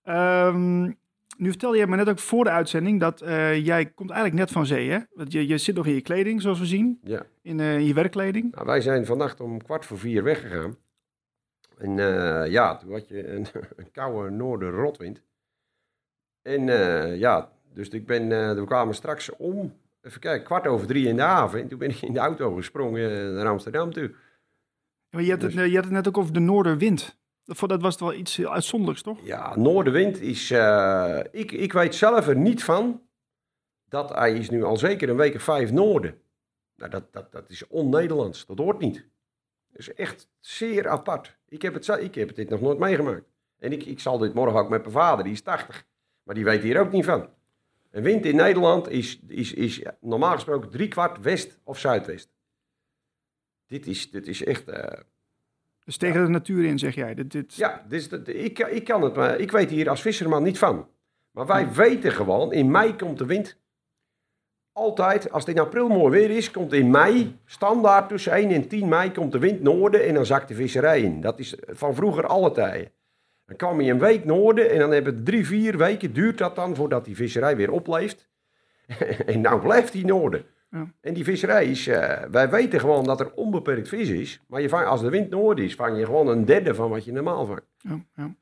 Ehm, 0.03 0.93
nu 1.37 1.49
vertelde 1.51 1.77
je 1.77 1.87
me 1.87 1.97
net 1.97 2.09
ook 2.09 2.19
voor 2.19 2.45
de 2.45 2.51
uitzending 2.51 3.01
dat 3.01 3.21
eh, 3.21 3.65
jij 3.65 3.87
komt 3.87 4.11
eigenlijk 4.11 4.41
net 4.41 4.51
van 4.51 4.67
zee, 4.67 4.91
hè? 4.91 4.99
Want 5.13 5.33
je, 5.33 5.47
je 5.47 5.59
zit 5.59 5.75
nog 5.75 5.87
in 5.87 5.95
je 5.95 6.01
kleding, 6.01 6.43
zoals 6.43 6.59
we 6.59 6.67
zien. 6.67 7.01
Ja. 7.03 7.27
In, 7.43 7.61
eh, 7.61 7.75
in 7.75 7.85
je 7.85 7.95
werkkleding. 7.95 8.53
Nou, 8.53 8.67
wij 8.67 8.81
zijn 8.81 9.07
vannacht 9.07 9.41
om 9.41 9.63
kwart 9.63 9.85
voor 9.87 9.99
vier 9.99 10.23
weggegaan. 10.23 10.77
En 11.79 11.99
eh, 11.99 12.51
ja, 12.51 12.77
toen 12.77 12.93
had 12.93 13.09
je 13.09 13.29
een, 13.29 13.47
een 13.77 13.91
koude 13.93 14.31
noorden 14.31 14.71
rotwind. 14.71 15.23
En 16.43 16.67
ja, 17.19 17.53
dus 17.75 17.89
ik 17.89 18.07
ben, 18.07 18.29
we 18.57 18.65
kwamen 18.65 18.95
straks 18.95 19.37
om, 19.37 19.75
even 20.03 20.21
kijken, 20.21 20.45
kwart 20.45 20.67
over 20.67 20.87
drie 20.87 21.09
in 21.09 21.17
de 21.17 21.23
haven. 21.23 21.61
En 21.61 21.69
toen 21.69 21.79
ben 21.79 21.91
ik 21.91 22.03
in 22.03 22.13
de 22.13 22.19
auto 22.19 22.55
gesprongen 22.55 23.35
naar 23.35 23.47
Amsterdam 23.47 23.93
toe. 23.93 24.15
Maar 25.11 25.23
je 25.23 25.31
had, 25.31 25.43
het, 25.43 25.53
Dus- 25.53 25.71
je 25.71 25.75
had 25.75 25.85
het 25.85 25.93
net 25.93 26.09
ook 26.09 26.19
over 26.19 26.33
de 26.33 26.41
noorderwind. 26.41 27.19
Dat, 27.45 27.69
dat 27.69 27.83
was 27.83 27.99
wel 27.99 28.15
iets 28.15 28.47
uitzonderlijks, 28.47 29.03
toch? 29.03 29.19
Ja, 29.23 29.57
noordenwind 29.57 30.21
is, 30.21 30.51
eh, 30.51 31.21
ik, 31.31 31.53
ik 31.53 31.73
weet 31.73 31.95
zelf 31.95 32.27
er 32.29 32.37
niet 32.37 32.65
van, 32.65 33.03
dat 33.89 34.11
hij 34.11 34.35
is 34.35 34.51
nu 34.51 34.65
al 34.65 34.77
zeker 34.77 35.09
een 35.09 35.17
week 35.17 35.35
of 35.35 35.43
vijf 35.43 35.73
noorden. 35.73 36.21
Nou, 36.77 36.91
dat, 36.91 37.13
dat, 37.13 37.33
dat 37.33 37.51
is 37.51 37.67
on-Nederlands, 37.67 38.47
dat 38.47 38.59
hoort 38.59 38.79
niet. 38.79 39.07
Dat 39.71 39.81
is 39.81 39.95
echt 39.95 40.29
zeer 40.41 40.89
apart. 40.89 41.37
Ik 41.49 41.63
heb 41.63 41.75
het, 41.75 41.89
ik 41.89 42.15
heb 42.15 42.35
dit 42.35 42.49
nog 42.49 42.61
nooit 42.61 42.79
meegemaakt. 42.79 43.25
En 43.59 43.73
ik, 43.73 43.85
ik 43.85 44.01
zal 44.01 44.19
dit 44.19 44.35
morgen 44.35 44.61
ook 44.61 44.69
met 44.69 44.81
mijn 44.81 44.93
vader, 44.93 45.25
die 45.25 45.33
is 45.33 45.43
80. 45.43 45.87
Maar 46.23 46.35
die 46.35 46.45
weet 46.45 46.63
hier 46.63 46.81
ook 46.81 46.93
niet 46.93 47.05
van. 47.05 47.29
Een 47.91 48.03
wind 48.03 48.25
in 48.25 48.37
Nederland 48.37 48.89
is, 48.89 49.21
is, 49.27 49.53
is 49.53 49.83
normaal 50.01 50.35
gesproken 50.35 50.71
drie 50.71 50.89
kwart 50.89 51.21
west 51.21 51.59
of 51.65 51.79
zuidwest. 51.79 52.29
Dit 53.67 53.87
is, 53.87 54.11
dit 54.11 54.27
is 54.27 54.45
echt... 54.45 54.69
eh, 54.69 55.01
Dus 55.85 55.97
tegen 55.97 56.23
de 56.23 56.29
natuur 56.29 56.65
in, 56.65 56.79
zeg 56.79 56.95
jij. 56.95 57.15
Dit, 57.15 57.33
dit, 57.33 57.55
ja, 57.55 57.85
dus 57.89 58.09
dat, 58.09 58.29
ik, 58.29 58.59
ik 58.59 58.85
kan 58.85 59.03
het, 59.03 59.15
maar 59.15 59.39
ik 59.39 59.51
weet 59.51 59.71
hier 59.71 59.89
als 59.89 60.03
visserman 60.03 60.43
niet 60.43 60.59
van. 60.59 60.89
Maar 61.31 61.47
wij 61.47 61.73
weten 61.73 62.13
gewoon, 62.13 62.53
in 62.53 62.71
mei 62.71 62.97
komt 62.97 63.19
de 63.19 63.27
wind. 63.27 63.63
Altijd, 64.73 65.31
als 65.31 65.47
het 65.47 65.57
in 65.57 65.63
april 65.63 65.89
mooi 65.89 66.11
weer 66.11 66.37
is, 66.37 66.51
komt 66.51 66.73
in 66.73 66.91
mei, 66.91 67.39
standaard 67.45 68.09
tussen 68.09 68.33
1 68.33 68.51
en 68.51 68.69
10 68.69 68.89
mei, 68.89 69.13
komt 69.13 69.33
de 69.33 69.39
wind 69.39 69.61
noorden 69.61 70.05
en 70.05 70.15
dan 70.15 70.27
zakt 70.27 70.49
de 70.49 70.55
visserij 70.55 71.01
in. 71.01 71.21
Dat 71.21 71.39
is 71.39 71.57
van 71.67 71.95
vroeger 71.95 72.27
alle 72.27 72.51
tijden. 72.53 72.93
Dan 73.47 73.57
kwam 73.57 73.81
je 73.81 73.93
een 73.93 73.99
week 73.99 74.25
noorden 74.25 74.71
en 74.71 74.79
dan 74.79 74.91
hebben 74.91 75.15
het 75.15 75.25
drie, 75.25 75.47
vier 75.47 75.79
weken, 75.79 76.13
duurt 76.13 76.39
dat 76.39 76.55
dan 76.55 76.75
voordat 76.75 77.05
die 77.05 77.17
visserij 77.17 77.57
weer 77.57 77.71
opleeft. 77.71 78.29
en 79.27 79.41
nou 79.41 79.61
blijft 79.61 79.93
die 79.93 80.05
noorden. 80.05 80.45
Ja. 80.75 80.93
En 81.01 81.15
die 81.15 81.25
visserij 81.25 81.67
is, 81.67 81.87
eh, 81.87 82.23
wij 82.31 82.51
weten 82.51 82.81
gewoon 82.81 83.05
dat 83.05 83.21
er 83.21 83.33
onbeperkt 83.33 83.89
vis 83.89 84.09
is. 84.09 84.41
Maar 84.47 84.61
je 84.61 84.85
als 84.85 85.01
de 85.01 85.11
wind 85.11 85.31
noord 85.31 85.59
is, 85.59 85.75
vang 85.75 85.99
je 85.99 86.05
gewoon 86.05 86.29
een 86.29 86.45
derde 86.45 86.75
van 86.75 86.91
wat 86.91 87.05
je 87.05 87.13
normaal 87.13 87.47
vangt. 87.47 87.63
Ja, 87.79 88.05
ja. 88.15 88.35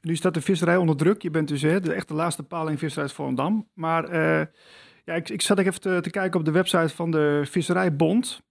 Nu 0.00 0.16
staat 0.16 0.34
de 0.34 0.40
visserij 0.40 0.76
onder 0.76 0.96
druk. 0.96 1.22
Je 1.22 1.30
bent 1.30 1.48
dus 1.48 1.62
hè, 1.62 1.80
de 1.80 1.92
echt 1.92 2.08
de 2.08 2.14
laatste 2.14 2.42
paling 2.42 2.78
visserij 2.78 3.04
uit 3.04 3.12
Volendam. 3.12 3.68
Maar 3.74 4.04
eh, 4.04 4.46
ja, 5.04 5.14
ik, 5.14 5.28
ik 5.28 5.42
zat 5.42 5.58
even 5.58 5.80
te, 5.80 5.98
te 6.02 6.10
kijken 6.10 6.38
op 6.38 6.44
de 6.44 6.52
website 6.52 6.94
van 6.94 7.10
de 7.10 7.42
Visserijbond. 7.44 8.42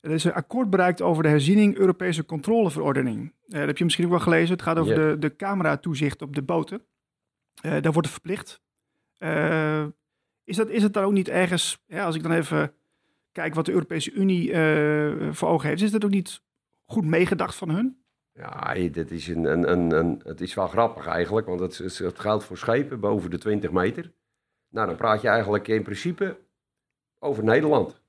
Er 0.00 0.10
is 0.10 0.24
een 0.24 0.32
akkoord 0.32 0.70
bereikt 0.70 1.02
over 1.02 1.22
de 1.22 1.28
herziening 1.28 1.76
Europese 1.76 2.24
controleverordening. 2.24 3.32
Eh, 3.48 3.58
dat 3.58 3.66
heb 3.66 3.78
je 3.78 3.84
misschien 3.84 4.04
ook 4.04 4.10
wel 4.10 4.20
gelezen. 4.20 4.52
Het 4.52 4.62
gaat 4.62 4.78
over 4.78 4.94
de, 4.94 5.16
de 5.18 5.36
camera-toezicht 5.36 6.22
op 6.22 6.34
de 6.34 6.42
boten. 6.42 6.82
Daar 7.62 7.92
wordt 7.92 8.08
het 8.08 8.10
verplicht. 8.10 8.62
Is, 10.44 10.56
dat, 10.56 10.68
is 10.68 10.82
het 10.82 10.92
dan 10.92 11.04
ook 11.04 11.12
niet 11.12 11.28
ergens, 11.28 11.78
ja, 11.86 12.04
als 12.04 12.14
ik 12.16 12.22
dan 12.22 12.32
even 12.32 12.72
kijk 13.32 13.54
wat 13.54 13.66
de 13.66 13.72
Europese 13.72 14.12
Unie 14.12 14.52
eh, 14.52 15.32
voor 15.32 15.48
ogen 15.48 15.68
heeft, 15.68 15.82
is 15.82 15.90
dat 15.90 16.04
ook 16.04 16.10
niet 16.10 16.42
goed 16.84 17.04
meegedacht 17.04 17.54
van 17.54 17.70
hun? 17.70 17.98
Ja, 18.32 18.74
dit 18.74 19.10
is 19.10 19.28
een, 19.28 19.44
een, 19.44 19.90
een, 19.98 20.20
het 20.24 20.40
is 20.40 20.54
wel 20.54 20.68
grappig 20.68 21.06
eigenlijk, 21.06 21.46
want 21.46 21.60
het, 21.60 21.80
is- 21.80 21.98
het 21.98 22.18
geldt 22.18 22.44
voor 22.44 22.58
schepen 22.58 23.00
boven 23.00 23.30
de 23.30 23.38
20 23.38 23.70
meter. 23.70 24.12
Nou, 24.68 24.86
dan 24.86 24.96
praat 24.96 25.20
je 25.20 25.28
eigenlijk 25.28 25.68
in 25.68 25.82
principe 25.82 26.38
over 27.18 27.44
Nederland. 27.44 28.00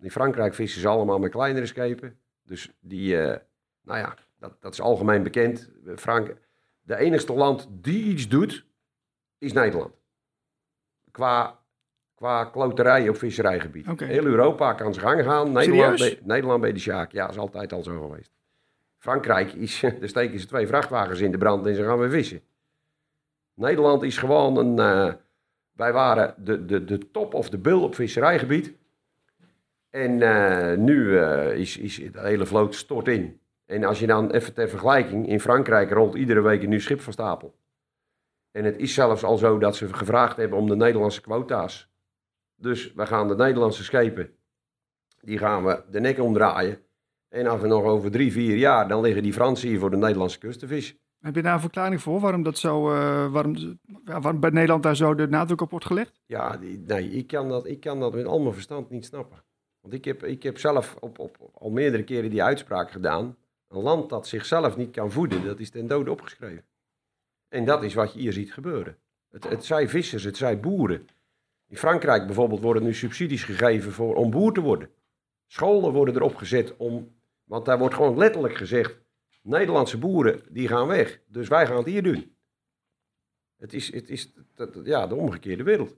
In 0.00 0.10
Frankrijk 0.10 0.54
vissen 0.54 0.80
ze 0.80 0.88
allemaal 0.88 1.18
met 1.18 1.30
kleinere 1.30 1.66
schepen. 1.66 2.18
Dus 2.42 2.70
die, 2.80 3.20
eh, 3.20 3.38
nou 3.82 3.98
ja, 3.98 4.14
dat, 4.38 4.60
dat 4.60 4.72
is 4.72 4.80
algemeen 4.80 5.22
bekend. 5.22 5.70
Frank, 5.96 6.34
de 6.80 6.96
enigste 6.96 7.32
land 7.32 7.68
die 7.70 8.04
iets 8.04 8.28
doet, 8.28 8.66
is 9.38 9.52
Nederland. 9.52 9.94
Qua, 11.10 11.57
qua 12.18 12.44
kloterij 12.44 13.08
op 13.08 13.16
visserijgebied. 13.16 13.86
Heel 13.96 14.24
Europa 14.24 14.72
kan 14.72 14.94
zijn 14.94 15.06
gang 15.06 15.24
gaan. 15.24 15.52
Nederland, 15.52 16.26
Nederland 16.26 16.60
bij 16.60 16.72
de 16.72 16.78
Sjaak. 16.78 17.12
Ja, 17.12 17.28
is 17.28 17.38
altijd 17.38 17.72
al 17.72 17.82
zo 17.82 18.00
geweest. 18.00 18.30
Frankrijk 18.98 19.52
is, 19.52 19.80
daar 20.00 20.08
steken 20.08 20.40
ze 20.40 20.46
twee 20.46 20.66
vrachtwagens 20.66 21.20
in 21.20 21.30
de 21.30 21.38
brand 21.38 21.66
en 21.66 21.74
ze 21.74 21.84
gaan 21.84 21.98
weer 21.98 22.10
vissen. 22.10 22.40
Nederland 23.54 24.02
is 24.02 24.18
gewoon 24.18 24.56
een, 24.56 24.78
eh, 24.78 25.14
wij 25.72 25.92
waren 25.92 26.34
de, 26.38 26.64
de, 26.64 26.84
de 26.84 27.10
top 27.10 27.34
of 27.34 27.50
de 27.50 27.58
bill 27.58 27.82
op 27.82 27.94
visserijgebied. 27.94 28.72
En 29.90 30.22
eh, 30.22 30.78
nu 30.78 31.18
eh, 31.18 31.58
is, 31.58 31.76
is 31.76 31.96
de 31.96 32.20
hele 32.20 32.46
vloot 32.46 32.74
stort 32.74 33.08
in. 33.08 33.40
En 33.66 33.84
als 33.84 33.98
je 33.98 34.06
dan 34.06 34.30
even 34.30 34.54
ter 34.54 34.68
vergelijking, 34.68 35.28
in 35.28 35.40
Frankrijk 35.40 35.90
rolt 35.90 36.14
iedere 36.14 36.40
week 36.40 36.62
een 36.62 36.68
nieuw 36.68 36.80
schip 36.80 37.00
van 37.00 37.12
stapel. 37.12 37.54
En 38.50 38.64
het 38.64 38.76
is 38.76 38.94
zelfs 38.94 39.24
al 39.24 39.36
zo 39.36 39.58
dat 39.58 39.76
ze 39.76 39.94
gevraagd 39.94 40.36
hebben 40.36 40.58
om 40.58 40.68
de 40.68 40.76
Nederlandse 40.76 41.20
quota's. 41.20 41.87
Dus 42.60 42.92
we 42.92 43.06
gaan 43.06 43.28
de 43.28 43.36
Nederlandse 43.36 43.84
schepen, 43.84 44.30
die 45.20 45.38
gaan 45.38 45.64
we 45.64 45.82
de 45.90 46.00
nek 46.00 46.18
omdraaien. 46.18 46.78
En 47.28 47.46
als 47.46 47.60
we 47.60 47.66
nog 47.66 47.84
over 47.84 48.10
drie, 48.10 48.32
vier 48.32 48.56
jaar, 48.56 48.88
dan 48.88 49.00
liggen 49.00 49.22
die 49.22 49.32
Fransen 49.32 49.68
hier 49.68 49.78
voor 49.78 49.90
de 49.90 49.96
Nederlandse 49.96 50.38
kust 50.38 50.58
te 50.58 50.66
vissen. 50.66 50.98
Heb 51.18 51.34
je 51.34 51.42
daar 51.42 51.54
een 51.54 51.60
verklaring 51.60 52.02
voor 52.02 52.20
waarom, 52.20 52.42
dat 52.42 52.58
zo, 52.58 52.90
eh, 52.92 53.32
waarom, 53.32 53.78
waarom 54.04 54.40
bij 54.40 54.50
Nederland 54.50 54.82
daar 54.82 54.96
zo 54.96 55.14
de 55.14 55.28
nadruk 55.28 55.60
op 55.60 55.70
wordt 55.70 55.86
gelegd? 55.86 56.20
Ja, 56.26 56.58
nee, 56.86 57.10
ik 57.10 57.26
kan, 57.26 57.48
dat, 57.48 57.66
ik 57.66 57.80
kan 57.80 58.00
dat 58.00 58.14
met 58.14 58.26
al 58.26 58.40
mijn 58.40 58.52
verstand 58.52 58.90
niet 58.90 59.04
snappen. 59.04 59.44
Want 59.80 59.94
ik 59.94 60.04
heb, 60.04 60.24
ik 60.24 60.42
heb 60.42 60.58
zelf 60.58 60.96
op, 61.00 61.18
op, 61.18 61.50
al 61.52 61.70
meerdere 61.70 62.04
keren 62.04 62.30
die 62.30 62.42
uitspraak 62.42 62.90
gedaan. 62.90 63.36
Een 63.68 63.82
land 63.82 64.08
dat 64.08 64.26
zichzelf 64.26 64.76
niet 64.76 64.90
kan 64.90 65.10
voeden, 65.10 65.44
dat 65.44 65.60
is 65.60 65.70
ten 65.70 65.86
dode 65.86 66.10
opgeschreven. 66.10 66.64
En 67.48 67.64
dat 67.64 67.82
is 67.82 67.94
wat 67.94 68.12
je 68.12 68.20
hier 68.20 68.32
ziet 68.32 68.52
gebeuren. 68.52 68.96
Het, 69.30 69.48
het 69.48 69.64
zij 69.64 69.88
vissers, 69.88 70.24
het 70.24 70.36
zij 70.36 70.60
boeren. 70.60 71.08
In 71.68 71.76
Frankrijk 71.76 72.26
bijvoorbeeld 72.26 72.60
worden 72.60 72.82
nu 72.82 72.94
subsidies 72.94 73.44
gegeven 73.44 73.92
voor, 73.92 74.14
om 74.14 74.30
boer 74.30 74.52
te 74.52 74.60
worden. 74.60 74.90
Scholen 75.46 75.92
worden 75.92 76.14
erop 76.14 76.34
gezet 76.34 76.76
om, 76.76 77.14
want 77.44 77.64
daar 77.64 77.78
wordt 77.78 77.94
gewoon 77.94 78.18
letterlijk 78.18 78.56
gezegd, 78.56 78.98
Nederlandse 79.42 79.98
boeren 79.98 80.42
die 80.50 80.68
gaan 80.68 80.86
weg, 80.86 81.20
dus 81.26 81.48
wij 81.48 81.66
gaan 81.66 81.76
het 81.76 81.86
hier 81.86 82.02
doen. 82.02 82.36
Het 83.56 83.72
is, 83.72 83.92
het 83.92 84.08
is 84.08 84.32
ja, 84.84 85.06
de 85.06 85.14
omgekeerde 85.14 85.62
wereld. 85.62 85.96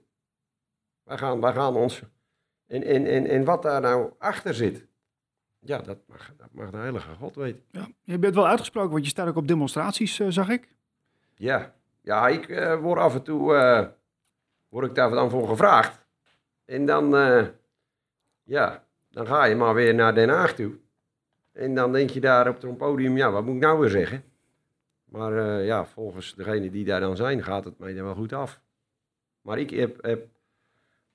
Wij 1.03 1.17
gaan, 1.17 1.41
wij 1.41 1.53
gaan 1.53 1.75
ons. 1.75 2.01
En, 2.67 2.83
en, 2.83 3.05
en, 3.05 3.25
en 3.25 3.43
wat 3.43 3.61
daar 3.61 3.81
nou 3.81 4.13
achter 4.17 4.53
zit, 4.53 4.87
ja, 5.59 5.77
dat 5.77 5.97
mag, 6.07 6.33
dat 6.37 6.47
mag 6.51 6.69
de 6.69 6.77
Heilige 6.77 7.15
God 7.15 7.35
weten. 7.35 7.63
Ja. 7.71 7.87
Je 8.01 8.19
bent 8.19 8.35
wel 8.35 8.47
uitgesproken, 8.47 8.91
want 8.91 9.03
je 9.03 9.09
staat 9.09 9.27
ook 9.27 9.35
op 9.35 9.47
demonstraties, 9.47 10.19
eh, 10.19 10.27
zag 10.29 10.49
ik. 10.49 10.67
Ja, 11.35 11.73
ja 12.01 12.27
ik 12.27 12.49
eh, 12.49 12.79
word 12.79 12.99
af 12.99 13.13
en 13.13 13.23
toe 13.23 13.55
eh, 13.55 13.87
word 14.71 14.87
ik 14.87 14.95
daar 14.95 15.09
dan 15.09 15.29
voor 15.29 15.47
gevraagd. 15.47 16.05
En 16.65 16.85
dan, 16.85 17.15
eh, 17.15 17.47
ja, 18.43 18.83
dan 19.09 19.27
ga 19.27 19.45
je 19.45 19.55
maar 19.55 19.73
weer 19.73 19.95
naar 19.95 20.15
Den 20.15 20.29
Haag 20.29 20.53
toe. 20.53 20.79
En 21.51 21.75
dan 21.75 21.91
denk 21.91 22.09
je 22.09 22.19
daar 22.19 22.47
op 22.47 22.59
zo'n 22.59 22.77
podium, 22.77 23.17
ja, 23.17 23.31
wat 23.31 23.45
moet 23.45 23.55
ik 23.55 23.61
nou 23.61 23.79
weer 23.79 23.89
zeggen? 23.89 24.23
Maar 25.03 25.37
eh, 25.37 25.65
ja, 25.65 25.85
volgens 25.85 26.35
degene 26.35 26.69
die 26.69 26.85
daar 26.85 26.99
dan 26.99 27.15
zijn, 27.15 27.43
gaat 27.43 27.65
het 27.65 27.79
mij 27.79 27.93
dan 27.93 28.03
wel 28.03 28.15
goed 28.15 28.33
af. 28.33 28.61
Maar 29.41 29.59
ik 29.59 29.69
heb, 29.69 30.03
heb 30.03 30.27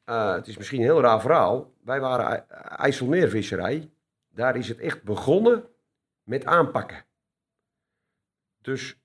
eh, 0.05 0.35
het 0.35 0.47
is 0.47 0.57
misschien 0.57 0.79
een 0.79 0.87
heel 0.87 1.01
raar 1.01 1.21
verhaal. 1.21 1.73
Wij 1.85 2.01
waren 2.01 2.49
IJsselmeervisserij. 2.79 3.91
Daar 4.29 4.57
is 4.57 4.69
het 4.69 4.79
echt 4.79 5.03
begonnen 5.03 5.65
met 6.23 6.45
aanpakken. 6.45 7.05
Dus 8.63 9.01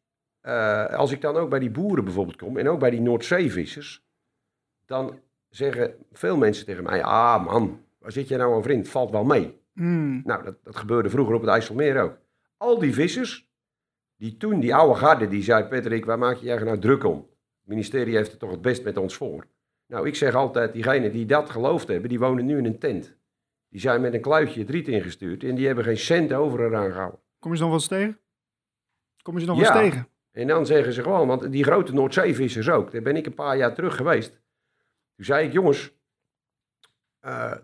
als 0.91 1.11
ik 1.11 1.21
dan 1.21 1.35
ook 1.35 1.49
bij 1.49 1.59
die 1.59 1.71
boeren 1.71 2.03
bijvoorbeeld 2.03 2.37
kom 2.37 2.57
en 2.57 2.69
ook 2.69 2.79
bij 2.79 2.89
die 2.89 3.01
Noordzeevissers, 3.01 4.03
dan 4.91 5.19
zeggen 5.49 5.95
veel 6.11 6.37
mensen 6.37 6.65
tegen 6.65 6.83
mij: 6.83 7.03
Ah 7.03 7.45
man, 7.45 7.83
waar 7.99 8.11
zit 8.11 8.27
je 8.27 8.37
nou 8.37 8.53
over 8.53 8.71
in? 8.71 8.77
Het 8.77 8.89
valt 8.89 9.11
wel 9.11 9.23
mee. 9.23 9.59
Hmm. 9.73 10.21
Nou, 10.25 10.43
dat, 10.43 10.55
dat 10.63 10.75
gebeurde 10.75 11.09
vroeger 11.09 11.35
op 11.35 11.41
het 11.41 11.49
IJsselmeer 11.49 12.01
ook. 12.01 12.17
Al 12.57 12.79
die 12.79 12.93
vissers, 12.93 13.49
die 14.15 14.37
toen, 14.37 14.59
die 14.59 14.75
oude 14.75 14.95
garde, 14.99 15.27
die 15.27 15.43
zei: 15.43 15.63
Patrick, 15.63 16.05
waar 16.05 16.17
maak 16.17 16.37
je 16.37 16.45
je 16.45 16.59
nou 16.59 16.79
druk 16.79 17.03
om? 17.03 17.17
Het 17.17 17.69
ministerie 17.69 18.15
heeft 18.15 18.31
het 18.31 18.39
toch 18.39 18.51
het 18.51 18.61
best 18.61 18.83
met 18.83 18.97
ons 18.97 19.15
voor. 19.15 19.47
Nou, 19.87 20.07
ik 20.07 20.15
zeg 20.15 20.35
altijd: 20.35 20.73
diegenen 20.73 21.11
die 21.11 21.25
dat 21.25 21.49
geloofd 21.49 21.87
hebben, 21.87 22.09
die 22.09 22.19
wonen 22.19 22.45
nu 22.45 22.57
in 22.57 22.65
een 22.65 22.79
tent. 22.79 23.15
Die 23.69 23.79
zijn 23.79 24.01
met 24.01 24.13
een 24.13 24.21
kluitje 24.21 24.59
het 24.59 24.69
riet 24.69 24.87
ingestuurd 24.87 25.43
en 25.43 25.55
die 25.55 25.65
hebben 25.65 25.83
geen 25.83 25.97
cent 25.97 26.33
over 26.33 26.65
eraan 26.65 26.91
gehouden. 26.91 27.19
Kom 27.39 27.51
je 27.51 27.57
ze 27.57 27.63
nog 27.63 27.71
wel 27.71 27.81
eens 27.81 27.89
tegen? 27.89 28.19
Kom 29.21 29.33
je 29.33 29.39
ze 29.39 29.45
nog 29.45 29.59
Ja. 29.59 29.73
wel 29.73 29.81
eens 29.81 29.91
tegen? 29.91 30.07
En 30.31 30.47
dan 30.47 30.65
zeggen 30.65 30.93
ze 30.93 31.03
gewoon, 31.03 31.27
want 31.27 31.51
die 31.51 31.63
grote 31.63 31.93
Noordzeevissers 31.93 32.69
ook, 32.69 32.91
daar 32.91 33.01
ben 33.01 33.15
ik 33.15 33.25
een 33.25 33.33
paar 33.33 33.57
jaar 33.57 33.73
terug 33.73 33.95
geweest. 33.95 34.40
Toen 35.21 35.29
zei 35.35 35.47
ik, 35.47 35.53
jongens, 35.53 35.91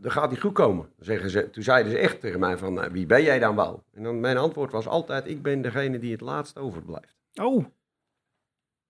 er 0.02 0.12
gaat 0.12 0.30
niet 0.30 0.40
goed 0.40 0.54
komen. 0.54 0.90
Zeggen 1.00 1.30
ze, 1.30 1.50
toen 1.50 1.64
zeiden 1.64 1.92
ze 1.92 1.98
echt 1.98 2.20
tegen 2.20 2.40
mij 2.40 2.58
van, 2.58 2.74
nou, 2.74 2.92
wie 2.92 3.06
ben 3.06 3.24
jij 3.24 3.40
dan 3.40 3.56
wel? 3.56 3.84
En 3.94 4.04
dan 4.04 4.20
mijn 4.20 4.38
antwoord 4.38 4.72
was 4.72 4.88
altijd, 4.88 5.28
ik 5.28 5.42
ben 5.42 5.62
degene 5.62 6.00
die 6.00 6.12
het 6.12 6.22
laatst 6.22 6.58
overblijft. 6.58 7.18
Oh, 7.34 7.66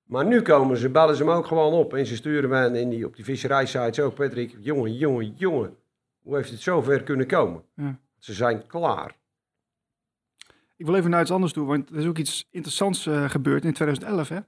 Maar 0.03 0.25
nu 0.25 0.41
komen 0.41 0.77
ze, 0.77 0.89
bellen 0.89 1.15
ze 1.15 1.23
me 1.23 1.31
ook 1.31 1.45
gewoon 1.45 1.73
op 1.73 1.93
en 1.93 2.05
ze 2.05 2.15
sturen 2.15 2.49
mij 2.49 2.69
in 2.69 2.89
die, 2.89 3.05
op 3.05 3.15
die 3.15 3.25
visserijsites 3.25 3.99
ook, 3.99 4.15
Patrick, 4.15 4.57
jongen, 4.59 4.93
jongen, 4.93 5.33
jongen, 5.35 5.77
hoe 6.19 6.35
heeft 6.35 6.49
het 6.49 6.61
zover 6.61 7.03
kunnen 7.03 7.27
komen? 7.27 7.63
Ja. 7.73 7.99
Ze 8.17 8.33
zijn 8.33 8.67
klaar. 8.67 9.15
ik 10.75 10.85
wil 10.85 10.95
even 10.95 11.09
naar 11.09 11.21
iets 11.21 11.31
anders 11.31 11.53
toe, 11.53 11.65
want 11.65 11.89
er 11.89 11.97
is 11.97 12.05
ook 12.05 12.17
iets 12.17 12.47
interessants 12.51 13.05
eh, 13.05 13.29
gebeurd 13.29 13.65
in 13.65 13.73
2011. 13.73 14.29
Hè? 14.29 14.39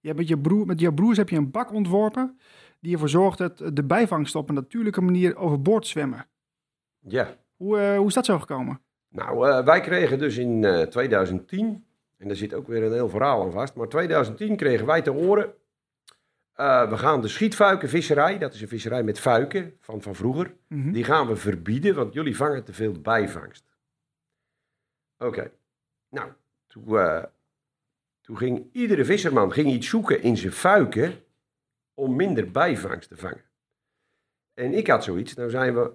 Je 0.00 0.06
hebt 0.06 0.18
met, 0.18 0.28
je 0.28 0.38
broer, 0.38 0.66
met 0.66 0.80
jouw 0.80 0.92
broers 0.92 1.16
heb 1.16 1.28
je 1.28 1.36
een 1.36 1.50
bak 1.50 1.72
ontworpen 1.72 2.38
die 2.80 2.92
ervoor 2.92 3.08
zorgt 3.08 3.38
dat 3.38 3.62
de 3.72 3.84
bijvangsten 3.84 4.40
op 4.40 4.48
een 4.48 4.54
natuurlijke 4.54 5.00
manier 5.00 5.36
overboord 5.36 5.86
zwemmen. 5.86 6.26
Ja. 6.98 7.36
Hoe, 7.56 7.78
eh, 7.78 7.96
hoe 7.96 8.06
is 8.06 8.14
dat 8.14 8.24
zo 8.24 8.38
gekomen? 8.38 8.80
Nou, 9.08 9.48
eh, 9.50 9.64
wij 9.64 9.80
kregen 9.80 10.18
dus 10.18 10.36
in 10.36 10.64
eh, 10.64 10.82
2010, 10.86 11.84
en 12.16 12.26
daar 12.28 12.36
zit 12.36 12.54
ook 12.54 12.66
weer 12.66 12.82
een 12.82 12.92
heel 12.92 13.08
verhaal 13.08 13.42
aan 13.42 13.52
vast, 13.52 13.74
maar 13.74 13.88
2010 13.88 14.56
kregen 14.56 14.86
wij 14.86 15.02
te 15.02 15.10
horen, 15.10 15.54
eh, 16.52 16.90
we 16.90 16.96
gaan 16.98 17.20
de 17.20 17.28
schietvuikenvisserij, 17.28 18.38
dat 18.38 18.54
is 18.54 18.60
een 18.60 18.68
visserij 18.68 19.02
met 19.02 19.20
vuiken 19.20 19.76
van, 19.80 20.02
van 20.02 20.14
vroeger, 20.14 20.54
Mhm. 20.68 20.92
die 20.92 21.04
gaan 21.04 21.26
we 21.26 21.36
verbieden, 21.36 21.94
want 21.94 22.12
jullie 22.12 22.36
vangen 22.36 22.64
te 22.64 22.72
veel 22.72 22.92
bijvangst. 22.92 23.64
Oké, 25.18 25.50
nou, 26.10 26.32
toen, 26.66 26.98
eh, 26.98 27.24
toen 28.20 28.36
ging 28.36 28.66
iedere 28.72 29.04
visserman 29.04 29.52
ging 29.52 29.68
iets 29.68 29.88
zoeken 29.88 30.22
in 30.22 30.36
zijn 30.36 30.52
vuiken 30.52 31.22
om 31.98 32.16
minder 32.16 32.50
bijvangst 32.50 33.08
te 33.08 33.16
vangen. 33.16 33.44
En 34.54 34.72
ik 34.74 34.86
had 34.86 35.04
zoiets, 35.04 35.34
nou 35.34 35.50
zijn 35.50 35.74
we 35.74 35.92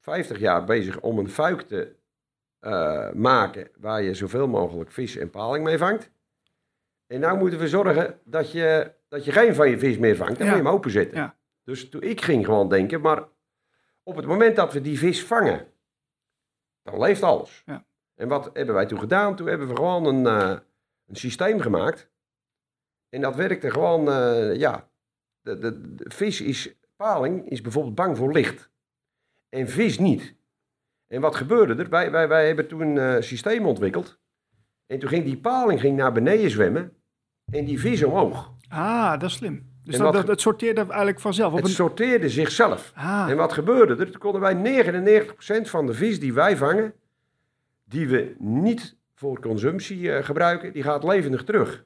50 0.00 0.38
jaar 0.38 0.64
bezig 0.64 1.00
om 1.00 1.18
een 1.18 1.28
fuik 1.28 1.60
te 1.60 1.96
eh, 2.58 3.12
maken 3.12 3.70
waar 3.76 4.02
je 4.02 4.14
zoveel 4.14 4.48
mogelijk 4.48 4.90
vis 4.90 5.16
en 5.16 5.30
paling 5.30 5.64
mee 5.64 5.78
vangt. 5.78 6.10
En 7.06 7.20
nou 7.20 7.38
moeten 7.38 7.58
we 7.58 7.68
zorgen 7.68 8.20
dat 8.24 8.52
je, 8.52 8.92
dat 9.08 9.24
je 9.24 9.32
geen 9.32 9.54
van 9.54 9.70
je 9.70 9.78
vis 9.78 9.98
meer 9.98 10.16
vangt, 10.16 10.38
dan 10.38 10.46
Ja. 10.46 10.52
moet 10.52 10.62
je 10.62 10.66
hem 10.68 10.76
openzetten. 10.78 11.16
Ja. 11.18 11.36
Dus 11.62 11.88
toen, 11.88 12.02
ik 12.02 12.20
ging 12.20 12.44
gewoon 12.44 12.68
denken, 12.68 13.00
maar 13.00 13.28
op 14.02 14.16
het 14.16 14.26
moment 14.26 14.56
dat 14.56 14.72
we 14.72 14.80
die 14.80 14.98
vis 14.98 15.24
vangen, 15.24 15.72
dan 16.82 17.00
leeft 17.00 17.22
alles. 17.22 17.62
Ja. 17.66 17.84
En 18.14 18.28
wat 18.28 18.50
hebben 18.52 18.74
wij 18.74 18.86
toen 18.86 18.98
gedaan? 18.98 19.36
Toen 19.36 19.46
hebben 19.46 19.68
we 19.68 19.76
gewoon 19.76 20.04
een, 20.06 20.26
eh, 20.26 20.58
een 21.06 21.16
systeem 21.16 21.60
gemaakt. 21.60 22.10
En 23.08 23.20
dat 23.20 23.34
werkte 23.36 23.70
gewoon, 23.70 24.08
eh, 24.08 24.56
ja, 24.56 24.90
de, 25.42 25.58
de, 25.58 25.94
de 25.94 26.04
vis 26.10 26.40
is, 26.40 26.74
paling 26.96 27.48
is 27.50 27.60
bijvoorbeeld 27.60 27.94
bang 27.94 28.16
voor 28.16 28.32
licht. 28.32 28.70
en 29.48 29.68
vis 29.68 29.98
niet. 29.98 30.34
En 31.06 31.20
wat 31.20 31.34
gebeurde 31.34 31.74
er? 31.74 31.88
Wij, 31.88 32.10
wij, 32.10 32.28
wij 32.28 32.46
hebben 32.46 32.68
toen 32.68 32.80
een 32.80 33.16
uh, 33.16 33.22
systeem 33.22 33.66
ontwikkeld. 33.66 34.20
En 34.86 34.98
toen 34.98 35.08
ging 35.08 35.24
die 35.24 35.38
paling 35.38 35.80
ging 35.80 35.96
naar 35.96 36.12
beneden 36.12 36.50
zwemmen 36.50 36.92
en 37.52 37.64
die 37.64 37.80
vis 37.80 38.02
omhoog. 38.02 38.52
Ah, 38.68 39.10
dat 39.10 39.30
is 39.30 39.36
slim. 39.36 39.70
Dus 39.84 39.96
dat, 39.96 40.12
dat, 40.12 40.28
het 40.28 40.40
sorteerde 40.40 40.80
eigenlijk 40.80 41.20
vanzelf? 41.20 41.52
Op 41.52 41.62
het 41.62 41.68
sorteerde 41.68 42.28
zichzelf. 42.28 42.92
Ah. 42.94 43.26
En 43.28 43.36
wat 43.36 43.52
gebeurde 43.52 43.96
er? 43.96 44.10
Toen 44.10 44.20
konden 44.20 44.40
wij 44.40 44.84
99% 45.64 45.68
van 45.68 45.86
de 45.86 45.94
vis 45.94 46.20
die 46.20 46.32
wij 46.32 46.56
vangen, 46.56 46.94
die 47.84 48.08
we 48.08 48.34
niet 48.38 48.96
voor 49.14 49.40
consumptie 49.40 49.98
uh, 49.98 50.24
gebruiken, 50.24 50.72
die 50.72 50.82
gaat 50.82 51.04
levendig 51.04 51.44
terug. 51.44 51.84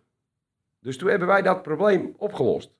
Dus 0.80 0.96
toen 0.96 1.08
hebben 1.08 1.28
wij 1.28 1.42
dat 1.42 1.62
probleem 1.62 2.14
opgelost. 2.16 2.74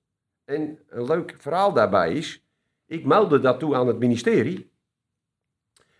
En 0.47 0.79
een 0.89 1.05
leuk 1.05 1.35
verhaal 1.39 1.73
daarbij 1.73 2.13
is, 2.13 2.45
ik 2.87 3.05
meldde 3.05 3.41
dat 3.41 3.59
toe 3.59 3.75
aan 3.75 3.87
het 3.87 3.99
ministerie. 3.99 4.71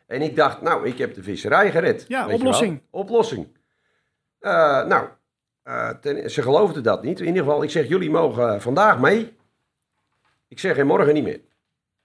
En 0.07 0.23
ik 0.23 0.37
dacht, 0.37 0.61
nou, 0.61 0.87
ik 0.87 0.99
heb 0.99 1.15
de 1.15 1.23
visserij 1.23 1.71
gered. 1.71 2.05
Ja, 2.09 2.29
oplossing. 2.29 2.83
Oplossing. 2.91 3.47
Uh, 4.41 4.87
nou, 4.87 5.09
uh, 5.65 5.91
ten, 5.91 6.31
ze 6.31 6.43
geloofden 6.43 6.83
dat 6.83 7.03
niet. 7.03 7.21
In 7.21 7.27
ieder 7.27 7.43
geval, 7.43 7.63
ik 7.63 7.71
zeg, 7.71 7.89
jullie 7.89 8.11
mogen 8.11 8.61
vandaag 8.61 9.01
mee. 9.01 9.37
Ik 10.49 10.59
zeg, 10.59 10.77
en 10.77 10.87
morgen 10.87 11.15
niet 11.15 11.25
meer. 11.25 11.41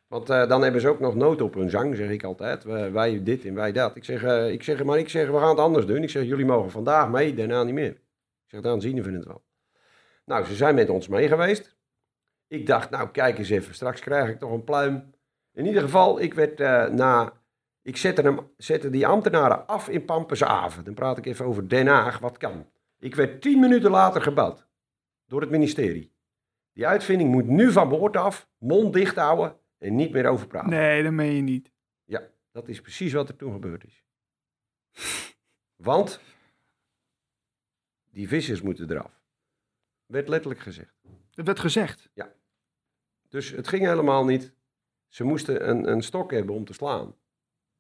Want 0.07 0.29
uh, 0.29 0.47
dan 0.47 0.61
hebben 0.61 0.81
ze 0.81 0.89
ook 0.89 0.99
nog 0.99 1.15
nood 1.15 1.41
op 1.41 1.53
hun 1.53 1.69
zang, 1.69 1.95
zeg 1.95 2.09
ik 2.09 2.23
altijd. 2.23 2.63
wij 2.63 3.23
dit 3.23 3.45
en 3.45 3.53
wij 3.53 3.71
dat. 3.71 3.95
Ik 3.95 4.03
zeg, 4.03 4.23
ik 4.47 4.63
zeg, 4.63 4.83
maar 4.83 4.97
ik 4.97 5.09
zeg, 5.09 5.29
we 5.29 5.37
gaan 5.37 5.49
het 5.49 5.59
anders 5.59 5.85
doen. 5.85 6.03
Ik 6.03 6.09
zeg, 6.09 6.25
jullie 6.25 6.45
mogen 6.45 6.71
vandaag 6.71 7.09
mee, 7.09 7.33
daarna 7.33 7.63
niet 7.63 7.73
meer. 7.73 7.91
Ik 7.91 8.47
zeg, 8.47 8.61
dan 8.61 8.81
zien 8.81 9.03
we 9.03 9.11
het 9.11 9.25
wel. 9.25 9.43
Nou, 10.25 10.45
ze 10.45 10.55
zijn 10.55 10.75
met 10.75 10.89
ons 10.89 11.07
mee 11.07 11.27
geweest. 11.27 11.75
Ik 12.51 12.65
dacht, 12.65 12.89
nou, 12.89 13.09
kijk 13.09 13.37
eens 13.37 13.49
even, 13.49 13.75
straks 13.75 13.99
krijg 13.99 14.29
ik 14.29 14.39
toch 14.39 14.51
een 14.51 14.63
pluim. 14.63 15.13
In 15.53 15.65
ieder 15.65 15.81
geval, 15.81 16.21
ik 16.21 16.33
werd 16.33 16.59
uh, 16.59 16.87
na... 16.87 17.33
Ik 17.81 17.97
zette, 17.97 18.21
hem, 18.21 18.39
zette 18.57 18.89
die 18.89 19.07
ambtenaren 19.07 19.67
af 19.67 19.89
in 19.89 20.05
Pampenshaven. 20.05 20.83
Dan 20.83 20.93
praat 20.93 21.17
ik 21.17 21.25
even 21.25 21.45
over 21.45 21.69
Den 21.69 21.87
Haag, 21.87 22.19
wat 22.19 22.37
kan. 22.37 22.71
Ik 22.99 23.15
werd 23.15 23.41
tien 23.41 23.59
minuten 23.59 23.91
later 23.91 24.21
gebeld 24.21 24.67
door 25.25 25.41
het 25.41 25.49
ministerie. 25.49 26.13
Die 26.73 26.87
uitvinding 26.87 27.31
moet 27.31 27.47
nu 27.47 27.71
van 27.71 27.89
boord 27.89 28.17
af, 28.17 28.49
mond 28.57 28.93
dicht 28.93 29.15
houden 29.15 29.57
en 29.77 29.95
niet 29.95 30.11
meer 30.11 30.25
over 30.27 30.47
praten. 30.47 30.69
Nee, 30.69 31.03
dat 31.03 31.11
meen 31.11 31.35
je 31.35 31.41
niet. 31.41 31.71
Ja, 32.03 32.21
dat 32.51 32.67
is 32.67 32.81
precies 32.81 33.13
wat 33.13 33.29
er 33.29 33.35
toen 33.35 33.51
gebeurd 33.51 33.83
is. 33.85 34.03
Want 35.75 36.21
die 38.09 38.27
vissers 38.27 38.61
moeten 38.61 38.91
eraf. 38.91 39.21
Werd 40.05 40.27
letterlijk 40.27 40.61
gezegd. 40.61 40.93
Dat 41.29 41.45
werd 41.45 41.59
gezegd? 41.59 42.09
Ja. 42.13 42.39
Dus 43.31 43.49
het 43.49 43.67
ging 43.67 43.85
helemaal 43.85 44.25
niet. 44.25 44.53
Ze 45.07 45.23
moesten 45.23 45.69
een, 45.69 45.91
een 45.91 46.01
stok 46.01 46.31
hebben 46.31 46.55
om 46.55 46.65
te 46.65 46.73
slaan. 46.73 47.15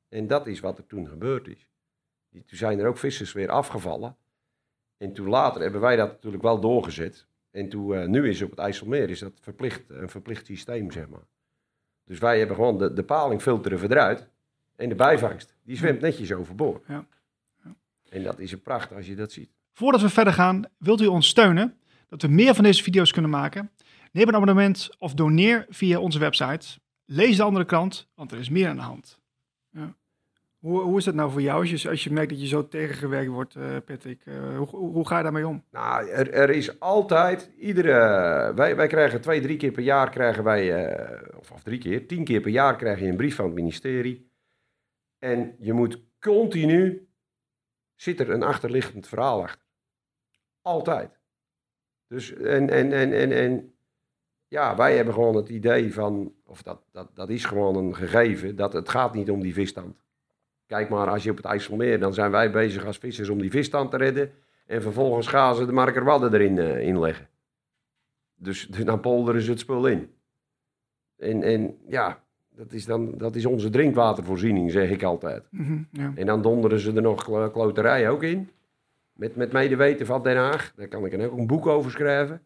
En 0.09 0.27
dat 0.27 0.47
is 0.47 0.59
wat 0.59 0.77
er 0.77 0.87
toen 0.87 1.07
gebeurd 1.07 1.47
is. 1.47 1.67
Toen 2.31 2.43
zijn 2.57 2.79
er 2.79 2.87
ook 2.87 2.97
vissers 2.97 3.31
weer 3.31 3.49
afgevallen. 3.49 4.15
En 4.97 5.13
toen 5.13 5.27
later 5.27 5.61
hebben 5.61 5.81
wij 5.81 5.95
dat 5.95 6.11
natuurlijk 6.11 6.43
wel 6.43 6.59
doorgezet. 6.59 7.25
En 7.51 7.69
toen, 7.69 7.93
uh, 7.93 8.05
nu 8.05 8.29
is 8.29 8.41
op 8.41 8.49
het 8.49 8.59
IJsselmeer 8.59 9.09
is 9.09 9.19
dat 9.19 9.33
verplicht, 9.41 9.81
een 9.87 10.09
verplicht 10.09 10.45
systeem, 10.45 10.91
zeg 10.91 11.09
maar. 11.09 11.27
Dus 12.05 12.19
wij 12.19 12.37
hebben 12.37 12.55
gewoon 12.55 12.77
de, 12.77 12.93
de 12.93 13.03
paling 13.03 13.41
filteren 13.41 13.91
eruit. 13.91 14.27
En 14.75 14.89
de 14.89 14.95
bijvangst, 14.95 15.55
die 15.63 15.77
zwemt 15.77 16.01
netjes 16.01 16.31
overboord. 16.33 16.83
Ja. 16.87 17.05
ja. 17.63 17.75
En 18.09 18.23
dat 18.23 18.39
is 18.39 18.51
een 18.51 18.61
pracht 18.61 18.93
als 18.93 19.07
je 19.07 19.15
dat 19.15 19.31
ziet. 19.31 19.49
Voordat 19.71 20.01
we 20.01 20.09
verder 20.09 20.33
gaan, 20.33 20.65
wilt 20.77 21.01
u 21.01 21.07
ons 21.07 21.27
steunen? 21.27 21.77
Dat 22.09 22.21
we 22.21 22.27
meer 22.27 22.55
van 22.55 22.63
deze 22.63 22.83
video's 22.83 23.11
kunnen 23.11 23.31
maken? 23.31 23.71
Neem 24.11 24.27
een 24.27 24.35
abonnement 24.35 24.89
of 24.97 25.13
doneer 25.13 25.65
via 25.69 25.99
onze 25.99 26.19
website. 26.19 26.79
Lees 27.05 27.37
de 27.37 27.43
andere 27.43 27.65
krant, 27.65 28.09
want 28.15 28.31
er 28.31 28.39
is 28.39 28.49
meer 28.49 28.67
aan 28.67 28.75
de 28.75 28.81
hand. 28.81 29.19
Ja. 29.69 29.95
Hoe, 30.59 30.81
hoe 30.81 30.97
is 30.97 31.03
dat 31.03 31.15
nou 31.15 31.31
voor 31.31 31.41
jou 31.41 31.59
als 31.59 31.81
je, 31.81 31.89
als 31.89 32.03
je 32.03 32.11
merkt 32.11 32.29
dat 32.29 32.41
je 32.41 32.47
zo 32.47 32.67
tegengewerkt 32.67 33.29
wordt, 33.29 33.55
uh, 33.55 33.77
Patrick? 33.85 34.25
Uh, 34.25 34.57
hoe, 34.57 34.67
hoe, 34.67 35.07
ga 35.07 35.17
je 35.17 35.23
daarmee 35.23 35.47
om? 35.47 35.63
Nou, 35.71 36.09
er, 36.09 36.31
er 36.31 36.49
is 36.49 36.79
altijd, 36.79 37.51
iedere, 37.57 37.91
wij, 38.55 38.75
wij 38.75 38.87
krijgen 38.87 39.21
twee, 39.21 39.41
drie 39.41 39.57
keer 39.57 39.71
per 39.71 39.83
jaar 39.83 40.09
krijgen 40.09 40.43
wij, 40.43 40.91
uh, 40.91 41.37
of, 41.37 41.51
of 41.51 41.63
drie 41.63 41.79
keer, 41.79 42.07
tien 42.07 42.23
keer 42.23 42.41
per 42.41 42.51
jaar 42.51 42.75
krijg 42.75 42.99
je 42.99 43.05
een 43.05 43.15
brief 43.15 43.35
van 43.35 43.45
het 43.45 43.53
ministerie. 43.53 44.31
En 45.19 45.55
je 45.59 45.73
moet 45.73 46.03
continu, 46.19 47.07
zit 47.95 48.19
er 48.19 48.29
een 48.29 48.43
achterliggend 48.43 49.07
verhaal 49.07 49.41
achter. 49.41 49.65
Altijd. 50.61 51.19
Dus, 52.07 52.33
en, 52.33 52.69
en, 52.69 52.91
en, 52.93 53.13
en, 53.13 53.31
en 53.31 53.73
ja, 54.51 54.75
wij 54.75 54.95
hebben 54.95 55.13
gewoon 55.13 55.35
het 55.35 55.49
idee 55.49 55.93
van, 55.93 56.33
of 56.45 56.61
dat, 56.61 56.81
dat, 56.91 57.09
dat 57.13 57.29
is 57.29 57.45
gewoon 57.45 57.75
een 57.75 57.95
gegeven, 57.95 58.55
dat 58.55 58.73
het 58.73 58.89
gaat 58.89 59.13
niet 59.13 59.29
om 59.29 59.41
die 59.41 59.53
visstand. 59.53 60.03
Kijk 60.65 60.89
maar, 60.89 61.09
als 61.09 61.23
je 61.23 61.29
op 61.29 61.37
het 61.37 61.45
IJsselmeer, 61.45 61.99
dan 61.99 62.13
zijn 62.13 62.31
wij 62.31 62.51
bezig 62.51 62.85
als 62.85 62.97
vissers 62.97 63.29
om 63.29 63.41
die 63.41 63.49
visstand 63.49 63.91
te 63.91 63.97
redden. 63.97 64.31
En 64.65 64.81
vervolgens 64.81 65.27
gaan 65.27 65.55
ze 65.55 65.65
de 65.65 65.71
markerwadden 65.71 66.33
erin 66.33 66.57
uh, 66.57 66.87
inleggen. 66.87 67.27
Dus, 68.35 68.67
dus 68.67 68.85
dan 68.85 68.99
polderen 68.99 69.41
ze 69.41 69.49
het 69.49 69.59
spul 69.59 69.87
in. 69.87 70.09
En, 71.17 71.43
en 71.43 71.77
ja, 71.87 72.23
dat 72.49 72.71
is, 72.71 72.85
dan, 72.85 73.17
dat 73.17 73.35
is 73.35 73.45
onze 73.45 73.69
drinkwatervoorziening, 73.69 74.71
zeg 74.71 74.89
ik 74.89 75.03
altijd. 75.03 75.47
Mm 75.49 75.65
-hmm, 75.65 75.87
ja. 75.91 76.11
En 76.15 76.25
dan 76.25 76.41
donderen 76.41 76.79
ze 76.79 76.93
er 76.93 77.01
nog 77.01 77.51
kloterij 77.51 78.09
ook 78.09 78.23
in. 78.23 78.49
Met, 79.13 79.35
met 79.35 79.51
medeweten 79.51 80.05
van 80.05 80.23
Den 80.23 80.37
Haag. 80.37 80.73
Daar 80.75 80.87
kan 80.87 81.05
ik 81.05 81.13
er 81.13 81.31
ook 81.31 81.37
een 81.37 81.47
boek 81.47 81.67
over 81.67 81.91
schrijven. 81.91 82.41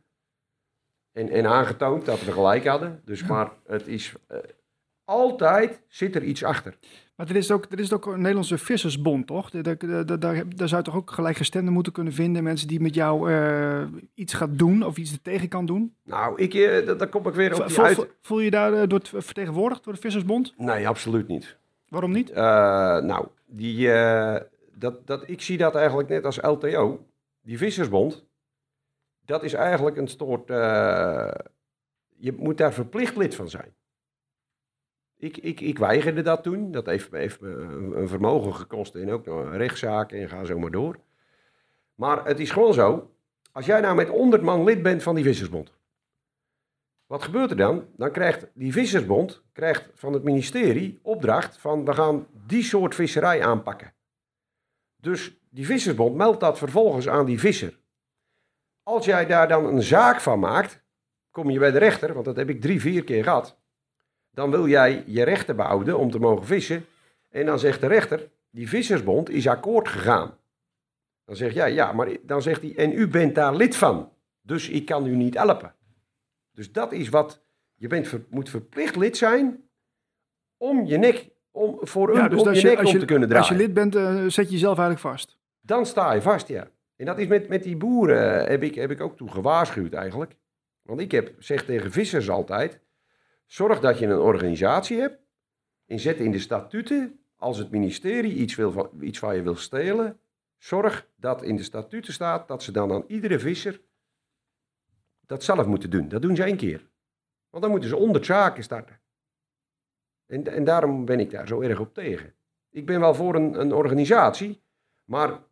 En, 1.16 1.30
en 1.30 1.48
aangetoond 1.48 2.06
dat 2.06 2.24
we 2.24 2.32
gelijk 2.32 2.66
hadden. 2.66 3.02
Dus 3.06 3.24
maar 3.24 3.52
het 3.68 3.88
is... 3.88 4.14
Uh, 4.32 4.38
altijd 5.06 5.82
zit 5.88 6.16
er 6.16 6.24
iets 6.24 6.44
achter. 6.44 6.78
Maar 7.16 7.30
er 7.30 7.36
is 7.36 7.52
ook, 7.52 7.66
er 7.70 7.80
is 7.80 7.94
ook 7.94 8.06
een 8.06 8.18
Nederlandse 8.18 8.58
Vissersbond, 8.58 9.28
toch? 9.28 9.50
Daar, 9.50 9.78
daar, 9.78 10.20
daar, 10.20 10.44
daar 10.56 10.68
zou 10.68 10.82
je 10.82 10.88
toch 10.88 10.96
ook 10.96 11.12
gelijkgestemden 11.12 11.74
moeten 11.74 11.94
kunnen 11.94 12.14
vinden? 12.14 12.44
Mensen 12.44 12.68
die 12.68 12.80
met 12.80 12.96
jou 12.96 13.32
uh, 13.32 13.84
iets 14.14 14.34
gaat 14.34 14.58
doen 14.58 14.86
of 14.86 14.98
iets 14.98 15.12
er 15.12 15.22
tegen 15.22 15.48
kan 15.48 15.66
doen? 15.66 15.96
Nou, 16.04 16.42
ik, 16.42 16.54
uh, 16.54 16.98
daar 16.98 17.08
kom 17.08 17.28
ik 17.28 17.34
weer 17.34 17.64
op 17.64 17.72
voel, 17.72 17.86
uit. 17.86 18.08
Voel 18.22 18.40
je 18.40 18.52
daar 18.52 18.88
door 18.88 19.00
het 19.00 19.10
vertegenwoordigd 19.10 19.84
door 19.84 19.94
de 19.94 20.00
Vissersbond? 20.00 20.54
Nee, 20.58 20.88
absoluut 20.88 21.28
niet. 21.28 21.58
Waarom 21.90 22.12
niet? 22.12 22.34
nou, 22.34 23.28
die, 23.46 23.88
dat, 24.74 25.08
dat, 25.08 25.24
ik 25.26 25.42
zie 25.42 25.58
dat 25.58 25.76
eigenlijk 25.76 26.10
net 26.10 26.26
als 26.26 26.42
LTO. 26.42 27.06
Die 27.42 27.58
Vissersbond, 27.58 28.26
dat 29.26 29.44
is 29.44 29.54
eigenlijk 29.54 29.98
een 29.98 30.08
soort... 30.08 30.48
je 32.18 32.34
moet 32.38 32.58
daar 32.58 32.74
verplicht 32.74 33.16
lid 33.16 33.36
van 33.36 33.50
zijn. 33.50 33.74
Ik, 35.18 35.38
ik, 35.38 35.60
ik 35.62 35.78
weigerde 35.78 36.22
dat 36.22 36.44
toen. 36.44 36.72
Dat 36.72 36.86
heeft, 36.86 37.12
heeft 37.12 37.42
me 37.42 37.50
een 37.96 38.08
vermogen 38.08 38.56
gekost 38.56 38.96
en 38.96 39.12
ook 39.12 39.26
nog 39.26 39.56
rechtszaken 39.56 40.20
en 40.20 40.30
ga 40.30 40.46
zo 40.46 40.60
maar 40.60 40.72
door. 40.72 41.00
Maar 41.96 42.26
het 42.26 42.40
is 42.40 42.52
gewoon 42.52 42.74
zo, 42.74 43.12
als 43.52 43.66
jij 43.66 43.80
nou 43.80 43.96
met 43.96 44.08
100 44.08 44.42
man 44.42 44.64
lid 44.64 44.84
bent 44.84 45.04
van 45.04 45.16
die 45.16 45.24
Vissersbond, 45.24 45.74
wat 47.06 47.24
gebeurt 47.24 47.50
er 47.50 47.58
dan? 47.58 47.86
Dan 47.96 48.12
krijgt 48.12 48.48
die 48.54 48.72
Vissersbond 48.72 49.44
krijgt 49.52 49.90
van 49.94 50.14
het 50.14 50.24
ministerie 50.24 51.00
opdracht 51.02 51.58
van 51.58 51.86
we 51.86 51.94
gaan 51.94 52.28
die 52.48 52.64
soort 52.64 52.96
visserij 52.96 53.46
aanpakken. 53.46 53.94
Dus 54.98 55.38
die 55.50 55.66
Vissersbond 55.66 56.16
meldt 56.16 56.40
dat 56.40 56.58
vervolgens 56.58 57.08
aan 57.08 57.26
die 57.26 57.40
visser. 57.40 57.80
Als 58.86 59.06
jij 59.06 59.26
daar 59.26 59.48
dan 59.48 59.66
een 59.66 59.84
zaak 59.84 60.22
van 60.22 60.40
maakt, 60.40 60.84
kom 61.32 61.50
je 61.50 61.60
bij 61.60 61.72
de 61.72 61.78
rechter, 61.78 62.14
want 62.14 62.26
dat 62.26 62.36
heb 62.36 62.50
ik 62.50 62.62
drie, 62.62 62.82
vier 62.82 63.04
keer 63.04 63.24
gehad 63.24 63.58
dan 64.36 64.52
wil 64.52 64.68
jij 64.68 65.04
je 65.06 65.24
rechten 65.24 65.56
behouden 65.56 65.98
om 65.98 66.12
te 66.12 66.20
mogen 66.20 66.46
vissen. 66.46 66.86
En 67.30 67.46
dan 67.46 67.60
zegt 67.60 67.82
de 67.82 67.88
rechter, 67.88 68.30
die 68.50 68.70
vissersbond 68.70 69.30
is 69.30 69.48
akkoord 69.48 69.88
gegaan. 69.88 70.38
Dan 71.26 71.36
zeg 71.36 71.54
jij, 71.54 71.74
ja, 71.74 71.92
maar 71.92 72.08
dan 72.22 72.42
zegt 72.42 72.62
hij, 72.62 72.76
en 72.76 72.92
u 72.92 73.08
bent 73.08 73.36
daar 73.36 73.56
lid 73.56 73.76
van. 73.76 74.12
Dus 74.42 74.70
ik 74.70 74.86
kan 74.86 75.06
u 75.06 75.16
niet 75.16 75.34
helpen. 75.34 75.74
Dus 76.52 76.72
dat 76.72 76.92
is 76.92 77.10
wat, 77.10 77.42
je 77.76 77.88
bent 77.88 78.30
moet 78.30 78.50
verplicht 78.50 78.96
lid 78.96 79.18
zijn 79.18 79.64
om 80.58 80.86
je 80.86 80.98
nek, 80.98 81.30
om 81.52 81.78
voor 81.82 82.16
ja, 82.16 82.26
u, 82.26 82.30
dus 82.30 82.42
om 82.42 82.54
je, 82.54 82.60
je 82.60 82.68
nek 82.68 82.80
om 82.80 82.86
je, 82.86 83.00
te 83.00 83.06
kunnen 83.06 83.30
draaien. 83.30 83.50
Als 83.50 83.58
je 83.58 83.64
lid 83.64 83.74
bent, 83.74 83.96
uh, 83.96 84.26
zet 84.28 84.46
je 84.46 84.52
jezelf 84.52 84.78
eigenlijk 84.78 85.00
vast. 85.00 85.38
Dan 85.62 85.86
sta 85.86 86.14
je 86.14 86.22
vast, 86.22 86.48
ja. 86.48 86.68
En 86.96 87.06
dat 87.06 87.20
is 87.20 87.28
met, 87.28 87.48
met 87.48 87.64
die 87.64 87.78
boeren, 87.78 88.42
uh, 88.42 88.48
heb, 88.48 88.64
ik, 88.64 88.76
heb 88.76 88.92
ik 88.92 89.02
ook 89.02 89.18
toe 89.18 89.32
gewaarschuwd 89.32 89.94
eigenlijk. 89.94 90.36
Want 90.82 91.00
ik 91.00 91.12
heb, 91.12 91.34
zeg 91.40 91.66
tegen 91.66 91.92
vissers 91.92 92.30
altijd, 92.30 92.86
Zorg 93.46 93.80
dat 93.80 94.00
je 94.00 94.06
een 94.06 94.20
organisatie 94.20 95.00
hebt. 95.00 95.20
En 95.86 96.00
zet 96.00 96.18
in 96.18 96.32
de 96.32 96.40
statuten, 96.40 97.20
als 97.36 97.58
het 97.58 97.72
ministerie 97.72 98.34
iets, 98.34 98.56
wil 98.56 98.72
van, 98.72 98.90
iets 99.02 99.20
van 99.20 99.36
je 99.36 99.42
wil 99.42 99.56
stelen, 99.56 100.20
zorg 100.58 101.08
dat 101.16 101.44
in 101.44 101.56
de 101.56 101.64
statuten 101.64 102.14
staat 102.14 102.48
dat 102.48 102.64
ze 102.64 102.72
dan 102.72 102.92
aan 102.92 103.04
iedere 103.08 103.40
visser 103.40 103.82
dat 105.26 105.44
zelf 105.44 105.66
moeten 105.66 105.90
doen. 105.90 106.08
Dat 106.08 106.22
doen 106.22 106.36
ze 106.36 106.44
één 106.44 106.58
keer. 106.58 106.88
Want 107.50 107.64
dan 107.64 107.72
moeten 107.72 107.90
ze 107.90 107.96
onder 107.96 108.26
zaken 108.26 108.64
starten. 108.64 109.00
En, 110.26 110.48
en 110.48 110.64
daarom 110.64 111.06
ben 111.06 111.20
ik 111.20 111.32
daar 111.32 111.48
zo 111.48 111.62
erg 111.62 111.80
op 111.80 111.94
tegen. 111.94 112.34
Ik 112.70 112.86
ben 112.86 113.00
wel 113.00 113.14
voor 113.14 113.36
een, 113.36 113.60
een 113.60 113.74
organisatie, 113.74 114.64
maar 115.04 115.44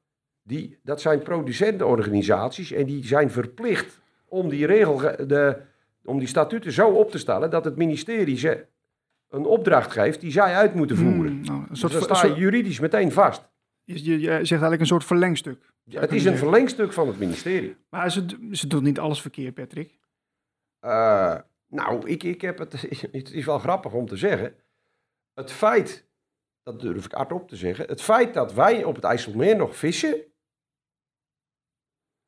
die, 0.43 0.79
dat 0.84 1.01
zijn 1.01 1.21
producentenorganisaties 1.21 2.71
en 2.71 2.86
die 2.86 3.06
zijn 3.06 3.32
verplicht 3.32 4.01
om 4.25 4.49
die 4.49 4.65
regel, 4.65 4.97
de, 5.27 5.62
om 6.03 6.19
die 6.19 6.27
statuten 6.27 6.71
zo 6.71 6.89
op 6.89 7.12
te 7.12 7.17
stellen 7.17 7.49
dat 7.49 7.65
het 7.65 7.75
ministerie 7.75 8.38
ze 8.38 8.65
een 9.29 9.45
opdracht 9.45 9.91
geeft 9.91 10.21
die 10.21 10.32
zij 10.32 10.56
uit 10.56 10.73
moeten 10.73 10.97
voeren. 10.97 11.32
Hmm, 11.32 11.45
nou, 11.45 11.60
een 11.60 11.67
Dus 11.69 11.79
dan 11.79 12.01
sta 12.01 12.25
je 12.25 12.34
juridisch 12.34 12.79
meteen 12.79 13.12
vast. 13.12 13.49
je, 13.84 14.03
je, 14.03 14.19
je 14.19 14.27
zegt 14.27 14.49
eigenlijk 14.49 14.82
een 14.82 14.88
soort 14.88 15.03
verlengstuk. 15.03 15.71
Ja, 15.84 15.99
het 16.01 16.12
is 16.12 16.25
een 16.25 16.38
verlengstuk 16.38 16.93
van 16.93 17.08
het 17.08 17.19
ministerie. 17.19 17.75
Maar 17.89 18.12
ze, 18.12 18.25
ze 18.51 18.67
doen 18.67 18.84
niet 18.84 18.99
alles 18.99 19.21
verkeerd, 19.21 19.53
Patrick. 19.53 19.99
Eh, 20.79 21.36
nou, 21.67 22.10
ik, 22.10 22.23
ik 22.23 22.41
heb 22.41 22.58
het, 22.58 22.82
het 23.12 23.32
is 23.32 23.45
wel 23.45 23.60
grappig 23.60 23.93
om 23.93 24.08
te 24.08 24.17
zeggen. 24.17 24.56
Het 25.34 25.51
feit, 25.51 26.08
dat 26.63 26.79
durf 26.79 27.06
ik 27.06 27.12
hardop 27.12 27.47
te 27.47 27.56
zeggen, 27.56 27.86
het 27.88 28.01
feit 28.01 28.34
dat 28.34 28.53
wij 28.53 28.84
op 28.84 28.95
het 28.95 29.03
IJsselmeer 29.03 29.56
nog 29.56 29.75
vissen, 29.75 30.15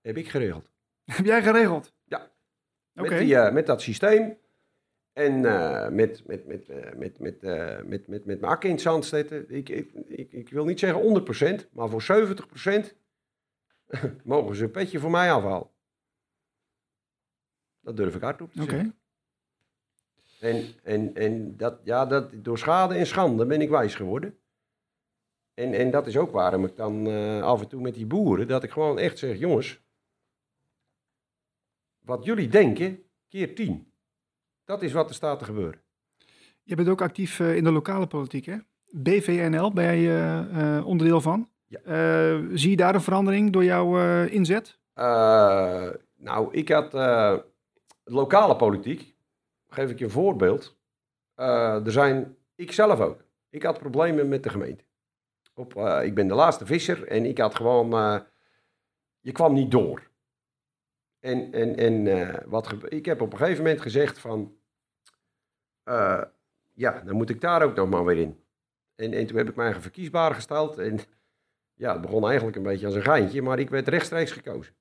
heb 0.06 0.18
ik 0.18 0.30
geregeld. 0.30 0.72
Heb 1.16 1.26
jij 1.26 1.44
geregeld? 1.44 1.94
Ja. 2.04 2.32
Oké. 2.96 3.10
Met, 3.10 3.20
die, 3.20 3.36
eh, 3.36 3.54
met 3.54 3.66
dat 3.66 3.82
systeem 3.82 4.38
en 5.14 5.46
eh, 5.46 5.90
met, 5.90 6.28
met, 6.28 6.46
met, 6.46 6.70
eh, 6.70 6.94
met, 6.94 7.20
met, 7.20 7.42
met, 7.86 8.08
met, 8.08 8.08
met 8.08 8.26
mijn 8.26 8.44
akker 8.44 8.70
in 8.70 8.76
het 8.76 8.84
zand 8.84 9.06
zetten. 9.06 9.50
Ik, 9.50 9.70
ik, 9.70 9.92
ik, 10.08 10.32
ik 10.32 10.50
wil 10.50 10.66
niet 10.66 10.80
zeggen 10.80 11.66
100%, 11.66 11.70
maar 11.72 11.90
voor 11.90 12.04
70% 12.04 12.96
mogen 14.24 14.56
ze 14.56 14.64
een 14.64 14.72
petje 14.72 15.00
voor 15.00 15.12
mij 15.12 15.32
afhalen. 15.32 15.70
Dat 17.80 17.98
durf 17.98 18.16
ik 18.16 18.22
hardop 18.22 18.54
te 18.54 18.62
Oké. 18.62 18.72
zeggen. 18.72 18.96
En, 20.40 20.74
en, 20.84 21.16
en 21.16 21.58
dat, 21.58 21.80
ja, 21.84 22.06
dat, 22.06 22.32
door 22.44 22.58
schade 22.58 22.96
en 22.96 23.08
schande 23.08 23.46
ben 23.46 23.62
ik 23.62 23.70
wijs 23.70 23.96
geworden. 23.96 24.38
En, 25.54 25.74
en 25.74 25.92
dat 25.92 26.08
is 26.08 26.18
ook 26.18 26.32
waarom 26.32 26.66
ik 26.66 26.76
dan 26.76 27.08
af 27.42 27.62
en 27.62 27.68
toe 27.68 27.82
met 27.82 27.94
die 27.94 28.06
boeren, 28.06 28.48
dat 28.48 28.64
ik 28.64 28.72
gewoon 28.72 29.00
echt 29.00 29.18
zeg, 29.18 29.38
jongens, 29.38 29.85
wat 32.06 32.26
jullie 32.26 32.48
denken, 32.48 33.04
keer 33.28 33.56
tien. 33.56 33.92
Dat 34.66 34.82
is 34.82 34.92
wat 34.92 35.10
er 35.10 35.16
staat 35.16 35.40
te 35.40 35.46
gebeuren. 35.46 35.82
Je 36.64 36.76
bent 36.76 36.90
ook 36.90 37.02
actief 37.02 37.40
eh, 37.40 37.56
in 37.56 37.64
de 37.64 37.72
lokale 37.72 38.08
politiek, 38.08 38.46
hè? 38.46 38.58
BVNL, 38.90 39.74
ben 39.74 39.84
jij 39.84 39.98
eh, 39.98 40.78
eh, 40.78 40.88
onderdeel 40.88 41.22
van? 41.22 41.50
Ja. 41.66 41.80
Zie 42.54 42.70
je 42.70 42.76
daar 42.76 42.96
een 42.96 43.02
verandering 43.02 43.52
door 43.52 43.64
jouw 43.64 44.24
inzet? 44.26 44.80
Nou, 46.18 46.48
ik 46.52 46.70
had 46.70 46.94
lokale 48.04 48.56
politiek. 48.56 49.16
Geef 49.70 49.90
ik 49.90 50.00
je 50.00 50.06
een 50.06 50.12
voorbeeld. 50.12 50.78
Er 51.36 51.92
zijn, 51.92 52.36
ik 52.56 52.72
zelf 52.72 53.00
ook. 53.00 53.24
Ik 53.50 53.64
had 53.64 53.80
problemen 53.80 54.28
met 54.28 54.44
de 54.44 54.50
gemeente. 54.50 54.84
Op, 55.54 55.76
ik 56.04 56.16
ben 56.16 56.28
de 56.28 56.34
laatste 56.34 56.66
visser 56.66 57.08
en 57.08 57.26
ik 57.26 57.38
had 57.38 57.56
gewoon, 57.56 57.90
je 59.20 59.32
kwam 59.32 59.54
niet 59.54 59.72
door. 59.72 60.10
En, 61.26 61.52
en, 61.54 61.76
en 61.76 62.08
eh, 62.08 62.44
wat 62.46 62.76
ik 62.90 63.06
heb 63.06 63.22
op 63.22 63.32
een 63.32 63.38
gegeven 63.38 63.64
moment 63.64 63.82
gezegd 63.82 64.20
van, 64.20 64.58
eh, 65.84 66.22
ja, 66.74 67.02
dan 67.06 67.16
moet 67.16 67.30
ik 67.30 67.42
daar 67.42 67.64
ook 67.64 67.76
nog 67.76 67.90
maar 67.90 68.06
weer 68.06 68.18
in. 68.18 68.40
En, 68.96 69.14
en 69.14 69.26
toen 69.26 69.38
heb 69.38 69.50
ik 69.50 69.56
mij 69.56 69.66
eigen 69.66 69.82
verkiesbaar 69.82 70.34
gesteld 70.34 70.78
en 70.78 71.00
ja, 71.74 71.92
het 71.92 72.02
begon 72.02 72.26
eigenlijk 72.26 72.58
een 72.58 72.64
beetje 72.64 72.86
als 72.86 72.96
een 72.96 73.04
geintje, 73.04 73.42
maar 73.42 73.60
ik 73.60 73.70
werd 73.70 73.88
rechtstreeks 73.88 74.32
gekozen 74.32 74.74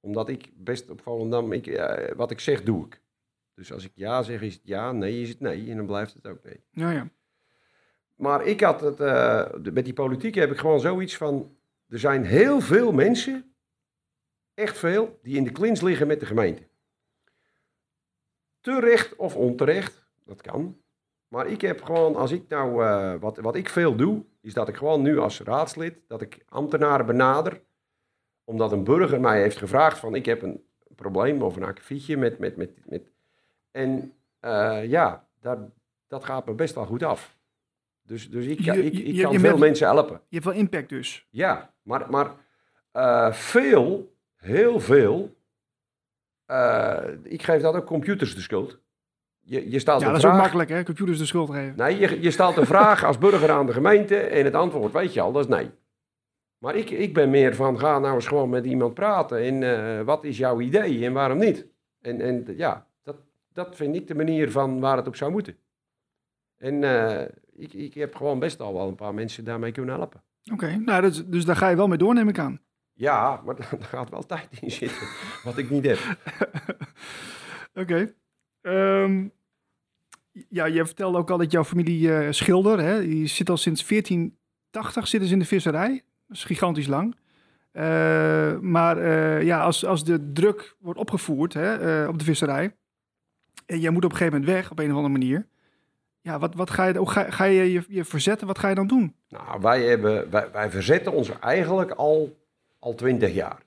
omdat 0.00 0.28
ik 0.28 0.50
best 0.54 0.90
op 0.90 1.00
Volendam, 1.00 1.52
ik, 1.52 1.66
eh, 1.66 2.14
wat 2.16 2.30
ik 2.30 2.40
zeg, 2.40 2.62
doe 2.62 2.86
ik. 2.86 3.00
Dus 3.54 3.72
als 3.72 3.84
ik 3.84 3.92
ja 3.94 4.22
zeg, 4.22 4.40
is 4.40 4.54
het 4.54 4.62
ja, 4.64 4.92
nee 4.92 5.22
is 5.22 5.28
het 5.28 5.40
nee. 5.40 5.70
En 5.70 5.76
dan 5.76 5.86
blijft 5.86 6.14
het 6.14 6.26
ook 6.26 6.44
nee. 6.44 6.64
Ja, 6.70 6.90
ja. 6.90 7.08
Maar 8.14 8.46
ik 8.46 8.60
had 8.60 8.80
het, 8.80 8.98
met 9.74 9.84
die 9.84 9.92
politiek 9.92 10.34
heb 10.34 10.50
ik 10.50 10.58
gewoon 10.58 10.80
zoiets 10.80 11.16
van, 11.16 11.56
er 11.88 11.98
zijn 11.98 12.24
heel 12.24 12.60
veel 12.60 12.92
mensen, 12.92 13.47
echt 14.58 14.78
veel, 14.78 15.18
die 15.22 15.36
in 15.36 15.44
de 15.44 15.52
klins 15.52 15.80
liggen 15.80 16.06
met 16.06 16.20
de 16.20 16.26
gemeente. 16.26 16.62
Terecht 18.60 19.16
of 19.16 19.36
onterecht, 19.36 20.04
dat 20.24 20.40
kan. 20.42 20.80
Maar 21.28 21.46
ik 21.46 21.60
heb 21.60 21.82
gewoon, 21.82 22.16
als 22.16 22.30
ik 22.30 22.48
nou, 22.48 22.84
eh, 22.84 23.14
wat, 23.20 23.36
wat 23.38 23.56
ik 23.56 23.68
veel 23.68 23.96
doe, 23.96 24.24
is 24.40 24.54
dat 24.54 24.68
ik 24.68 24.76
gewoon 24.76 25.02
nu 25.02 25.18
als 25.18 25.40
raadslid, 25.40 25.98
dat 26.06 26.22
ik 26.22 26.44
ambtenaren 26.48 27.06
benader, 27.06 27.62
omdat 28.44 28.72
een 28.72 28.84
burger 28.84 29.20
mij 29.20 29.40
heeft 29.40 29.56
gevraagd 29.56 29.98
van, 29.98 30.14
ik 30.14 30.26
heb 30.26 30.42
een 30.42 30.64
probleem 30.94 31.42
of 31.42 31.56
een 31.56 31.62
akkefietje 31.64 32.16
met, 32.16 32.38
met, 32.38 32.56
met, 32.56 32.70
met. 32.84 33.10
En 33.70 34.12
eh, 34.40 34.84
ja, 34.86 35.26
dat, 35.40 35.58
dat 36.06 36.24
gaat 36.24 36.46
me 36.46 36.52
best 36.54 36.74
wel 36.74 36.86
goed 36.86 37.02
af. 37.02 37.36
Dus, 38.02 38.30
dus 38.30 38.46
ik, 38.46 38.60
Je- 38.60 38.84
ik, 38.84 38.92
je- 38.92 39.02
ik 39.02 39.14
je- 39.14 39.22
kan 39.22 39.32
je 39.32 39.38
veel 39.38 39.48
bent- 39.48 39.60
mensen 39.60 39.86
helpen. 39.86 40.14
Je 40.28 40.34
hebt 40.34 40.44
wel 40.44 40.54
impact 40.54 40.88
dus. 40.88 41.26
Ja, 41.30 41.72
maar, 41.82 42.10
maar 42.10 42.34
eh, 42.92 43.32
veel, 43.32 44.16
heel 44.38 44.80
veel, 44.80 45.36
eh, 46.44 47.04
ik 47.22 47.42
geef 47.42 47.62
dat 47.62 47.74
ook 47.74 47.86
computers 47.86 48.34
de 48.34 48.40
schuld. 48.40 48.78
Je, 49.40 49.70
je 49.70 49.78
stelt 49.78 50.00
Ja, 50.00 50.08
dat 50.08 50.16
is 50.16 50.24
ook 50.24 50.32
makkelijk, 50.32 50.68
hè? 50.68 50.82
Computers 50.84 51.18
de 51.18 51.26
schuld 51.26 51.50
geven. 51.50 51.76
Nee, 51.76 51.98
je, 51.98 52.20
je 52.22 52.30
stelt 52.30 52.56
een 52.56 52.66
vraag 52.66 53.04
als 53.04 53.18
burger 53.18 53.50
aan 53.50 53.66
de 53.66 53.72
gemeente 53.72 54.16
en 54.16 54.44
het 54.44 54.54
antwoord 54.54 54.92
weet 54.92 55.12
je 55.14 55.20
al, 55.20 55.32
dat 55.32 55.42
is 55.48 55.56
nee. 55.56 55.70
Maar 56.58 56.74
ik, 56.76 56.90
ik 56.90 57.14
ben 57.14 57.30
meer 57.30 57.54
van, 57.54 57.78
ga 57.78 57.98
nou 57.98 58.14
eens 58.14 58.26
gewoon 58.26 58.48
met 58.48 58.64
iemand 58.64 58.94
praten 58.94 59.38
en 59.38 59.62
eh, 59.62 60.04
wat 60.04 60.24
is 60.24 60.36
jouw 60.38 60.60
idee 60.60 61.04
en 61.04 61.12
waarom 61.12 61.38
niet? 61.38 61.66
En, 62.00 62.20
en 62.20 62.44
ja, 62.56 62.86
dat, 63.02 63.16
dat 63.52 63.76
vind 63.76 63.94
ik 63.96 64.06
de 64.06 64.14
manier 64.14 64.50
van 64.50 64.80
waar 64.80 64.96
het 64.96 65.06
op 65.06 65.16
zou 65.16 65.30
moeten. 65.30 65.56
En 66.56 66.84
eh, 66.84 67.28
ik, 67.52 67.72
ik 67.72 67.94
heb 67.94 68.14
gewoon 68.14 68.38
best 68.38 68.60
al 68.60 68.74
wel 68.74 68.88
een 68.88 68.94
paar 68.94 69.14
mensen 69.14 69.44
daarmee 69.44 69.72
kunnen 69.72 69.94
helpen. 69.94 70.22
Oké, 70.52 70.76
nou, 70.76 71.06
is- 71.06 71.26
dus 71.26 71.44
daar 71.44 71.56
ga 71.56 71.68
je 71.68 71.76
wel 71.76 71.88
mee 71.88 71.98
door, 71.98 72.14
neem 72.14 72.28
ik 72.28 72.38
aan. 72.38 72.60
Ja, 72.98 73.42
maar 73.44 73.56
daar 73.56 73.78
gaat 73.80 74.10
wel 74.10 74.26
tijd 74.26 74.48
in 74.60 74.70
zitten, 74.70 75.08
wat 75.44 75.58
ik 75.58 75.70
niet 75.70 75.84
heb. 75.84 75.98
Oké. 77.82 78.14
Ehm, 78.60 79.28
ja, 80.48 80.64
je 80.64 80.86
vertelde 80.86 81.18
ook 81.18 81.30
al 81.30 81.38
dat 81.38 81.50
jouw 81.50 81.64
familie 81.64 82.14
eh, 82.14 82.32
schilder, 82.32 82.80
hè? 82.80 83.00
Die 83.00 83.26
zit 83.26 83.50
al 83.50 83.56
sinds 83.56 83.88
1480 83.88 85.08
zitten 85.08 85.28
ze 85.28 85.34
in 85.34 85.40
de 85.40 85.46
visserij. 85.46 86.02
Dat 86.26 86.36
is 86.36 86.44
gigantisch 86.44 86.86
lang. 86.86 87.16
Eh, 87.72 88.58
maar 88.58 88.96
eh, 88.96 89.42
ja, 89.42 89.62
als, 89.62 89.84
als 89.84 90.04
de 90.04 90.32
druk 90.32 90.76
wordt 90.78 90.98
opgevoerd 90.98 91.54
hè, 91.54 92.06
op 92.06 92.18
de 92.18 92.24
visserij. 92.24 92.76
en 93.66 93.80
jij 93.80 93.90
moet 93.90 94.04
op 94.04 94.10
een 94.10 94.16
gegeven 94.16 94.38
moment 94.40 94.56
weg 94.56 94.70
op 94.70 94.78
een 94.78 94.90
of 94.90 94.96
andere 94.96 95.12
manier. 95.12 95.46
Ja, 96.20 96.38
wat, 96.38 96.54
wat 96.54 96.70
ga 96.70 96.84
je, 96.84 96.96
hoe 96.96 97.10
ga, 97.10 97.30
ga 97.30 97.44
je, 97.44 97.72
je 97.72 97.84
je 97.88 98.04
verzetten? 98.04 98.46
Wat 98.46 98.58
ga 98.58 98.68
je 98.68 98.74
dan 98.74 98.86
doen? 98.86 99.14
Nou, 99.28 99.60
wij, 99.60 99.82
hebben, 99.82 100.30
wij, 100.30 100.50
wij 100.52 100.70
verzetten 100.70 101.12
ons 101.12 101.38
eigenlijk 101.38 101.90
al, 101.90 102.36
al 102.78 102.94
twintig 102.94 103.34
jaar. 103.34 103.62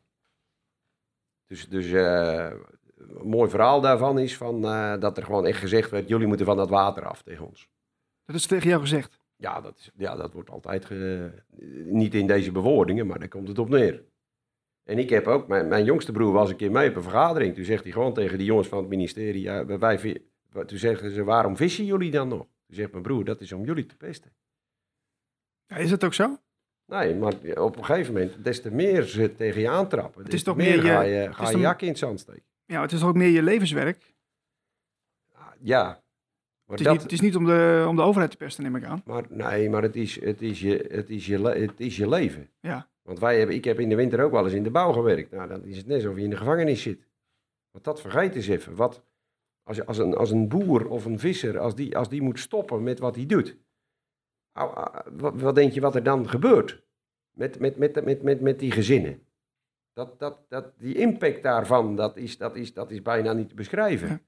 Dus, 1.45 1.69
dus 1.69 1.91
eh, 1.91 2.51
een 2.97 3.27
mooi 3.27 3.49
verhaal 3.49 3.81
daarvan 3.81 4.19
is 4.19 4.37
van, 4.37 4.65
eh, 4.65 4.99
dat 4.99 5.17
er 5.17 5.23
gewoon 5.23 5.45
echt 5.45 5.59
gezegd 5.59 5.89
werd, 5.89 6.07
jullie 6.07 6.27
moeten 6.27 6.45
van 6.45 6.57
dat 6.57 6.69
water 6.69 7.05
af 7.05 7.21
tegen 7.21 7.47
ons. 7.47 7.69
Dat 8.25 8.35
is 8.35 8.45
tegen 8.45 8.69
jou 8.69 8.81
gezegd. 8.81 9.19
Ja, 9.35 9.61
dat, 9.61 9.77
is, 9.77 9.91
ja, 9.95 10.15
dat 10.15 10.33
wordt 10.33 10.49
altijd, 10.49 10.85
ge- 10.85 11.43
niet 11.85 12.13
in 12.13 12.27
deze 12.27 12.51
bewoordingen, 12.51 13.07
maar 13.07 13.19
daar 13.19 13.27
komt 13.27 13.47
het 13.47 13.59
op 13.59 13.69
neer. 13.69 14.03
En 14.83 14.97
ik 14.97 15.09
heb 15.09 15.27
ook, 15.27 15.47
mijn, 15.47 15.67
mijn 15.67 15.83
jongste 15.85 16.11
broer 16.11 16.31
was 16.31 16.49
een 16.49 16.55
keer 16.55 16.71
mee 16.71 16.89
op 16.89 16.95
een 16.95 17.01
vergadering. 17.01 17.55
Toen 17.55 17.65
zegt 17.65 17.83
hij 17.83 17.91
gewoon 17.91 18.13
tegen 18.13 18.37
die 18.37 18.47
jongens 18.47 18.67
van 18.67 18.77
het 18.77 18.87
ministerie, 18.87 19.41
ja, 19.41 19.65
wij, 19.65 20.21
toen 20.65 20.77
zeggen 20.77 21.11
ze, 21.11 21.23
waarom 21.23 21.57
vissen 21.57 21.85
jullie 21.85 22.11
dan 22.11 22.27
nog? 22.27 22.39
Toen 22.65 22.75
zegt 22.75 22.91
mijn 22.91 23.03
broer, 23.03 23.23
dat 23.25 23.41
is 23.41 23.51
om 23.51 23.65
jullie 23.65 23.85
te 23.85 23.97
pesten. 23.97 24.31
Ja, 25.65 25.75
is 25.75 25.89
dat 25.89 26.03
ook 26.03 26.13
zo? 26.13 26.37
Nee, 26.91 27.15
maar 27.15 27.33
op 27.57 27.77
een 27.77 27.85
gegeven 27.85 28.13
moment, 28.13 28.43
des 28.43 28.61
te 28.61 28.71
meer 28.71 29.03
ze 29.03 29.35
tegen 29.35 29.61
je 29.61 29.69
aantrappen, 29.69 30.23
is 30.23 30.29
des 30.29 30.39
te 30.39 30.45
toch 30.45 30.55
meer 30.57 30.81
ga 30.81 31.01
je, 31.01 31.13
het 31.15 31.35
ga 31.35 31.43
is 31.43 31.49
je 31.51 31.57
jak 31.57 31.81
in 31.81 31.87
het 31.87 31.97
zand 31.97 32.19
steken. 32.19 32.43
Ja, 32.65 32.81
het 32.81 32.91
is 32.91 32.99
toch 32.99 33.09
ook 33.09 33.15
meer 33.15 33.29
je 33.29 33.43
levenswerk. 33.43 34.13
Ja, 35.59 35.83
maar, 35.85 35.99
Het 36.65 36.79
is, 36.79 36.85
dat, 36.85 36.93
niet, 36.93 37.01
het 37.03 37.11
is 37.11 37.21
niet 37.21 37.35
om 37.35 37.45
de, 37.45 37.85
om 37.87 37.95
de 37.95 38.01
overheid 38.01 38.31
te 38.31 38.37
pesten, 38.37 38.63
neem 38.63 38.75
ik 38.75 38.83
aan. 38.83 39.01
maar 39.05 39.23
nee, 39.29 39.69
maar 39.69 39.81
het 39.81 39.95
is, 39.95 40.21
het, 40.23 40.41
is 40.41 40.59
je, 40.61 40.85
het, 40.89 41.09
is 41.09 41.25
je, 41.25 41.39
het 41.47 41.79
is 41.79 41.97
je 41.97 42.09
leven. 42.09 42.49
Ja. 42.59 42.89
Want 43.01 43.19
wij 43.19 43.37
hebben, 43.37 43.55
ik 43.55 43.63
heb 43.63 43.79
in 43.79 43.89
de 43.89 43.95
winter 43.95 44.23
ook 44.23 44.31
wel 44.31 44.43
eens 44.43 44.53
in 44.53 44.63
de 44.63 44.71
bouw 44.71 44.91
gewerkt. 44.91 45.31
Nou, 45.31 45.47
dan 45.47 45.63
is 45.63 45.77
het 45.77 45.87
net 45.87 45.95
alsof 46.03 46.17
je 46.17 46.23
in 46.23 46.29
de 46.29 46.37
gevangenis 46.37 46.81
zit. 46.81 47.07
Want 47.71 47.83
dat 47.83 48.01
vergeet 48.01 48.35
eens 48.35 48.47
even. 48.47 48.75
Wat, 48.75 49.03
als, 49.63 49.77
je- 49.77 49.85
als, 49.85 49.97
een, 49.97 50.13
als 50.15 50.31
een 50.31 50.47
boer 50.47 50.87
of 50.87 51.05
een 51.05 51.19
visser, 51.19 51.59
als 51.59 51.75
die, 51.75 51.97
als 51.97 52.09
die 52.09 52.21
moet 52.21 52.39
stoppen 52.39 52.83
met 52.83 52.99
wat 52.99 53.15
hij 53.15 53.25
doet. 53.25 53.57
Wat, 55.13 55.55
denk 55.55 55.71
je 55.71 55.81
wat 55.81 55.95
er 55.95 56.03
dan 56.03 56.29
gebeurt? 56.29 56.83
Met, 57.31 57.59
met, 57.59 57.77
met, 57.77 58.05
met, 58.05 58.21
met, 58.23 58.41
met 58.41 58.59
die 58.59 58.71
gezinnen. 58.71 59.23
Dat, 59.93 60.19
dat, 60.19 60.39
dat, 60.49 60.73
die 60.77 60.95
impact 60.95 61.43
daarvan, 61.43 61.95
dat 61.95 62.17
is, 62.17 62.37
dat, 62.37 62.55
is, 62.55 62.73
dat 62.73 62.91
is 62.91 63.01
bijna 63.01 63.33
niet 63.33 63.49
te 63.49 63.55
beschrijven. 63.55 64.07
Ja. 64.07 64.19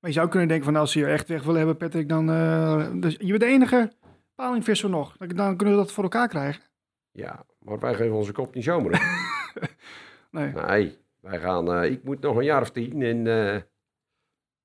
Maar 0.00 0.10
je 0.10 0.16
zou 0.16 0.28
kunnen 0.28 0.48
denken 0.48 0.66
van 0.66 0.76
als 0.76 0.92
je 0.92 1.06
echt 1.06 1.28
weg 1.28 1.42
wil 1.42 1.54
hebben, 1.54 1.76
Patrick, 1.76 2.08
dan... 2.08 2.30
eh, 2.30 2.90
dus 2.94 3.16
je 3.18 3.26
bent 3.26 3.40
de 3.40 3.46
enige 3.46 3.92
palingvisser 4.34 4.90
nog. 4.90 5.16
Dan, 5.16 5.56
kunnen 5.56 5.76
we 5.76 5.82
dat 5.82 5.92
voor 5.92 6.02
elkaar 6.02 6.28
krijgen. 6.28 6.62
Ja, 7.10 7.44
maar 7.58 7.78
wij 7.78 7.94
geven 7.94 8.16
onze 8.16 8.32
kop 8.32 8.54
niet 8.54 8.64
zomaar 8.64 8.92
op. 8.92 9.00
Nee. 10.30 10.52
Nee, 10.52 10.98
wij 11.20 11.40
gaan, 11.40 11.72
eh, 11.72 11.90
ik 11.90 12.04
moet 12.04 12.20
nog 12.20 12.36
een 12.36 12.44
jaar 12.44 12.60
of 12.60 12.70
tien 12.70 13.02
en 13.02 13.26
eh, 13.26 13.60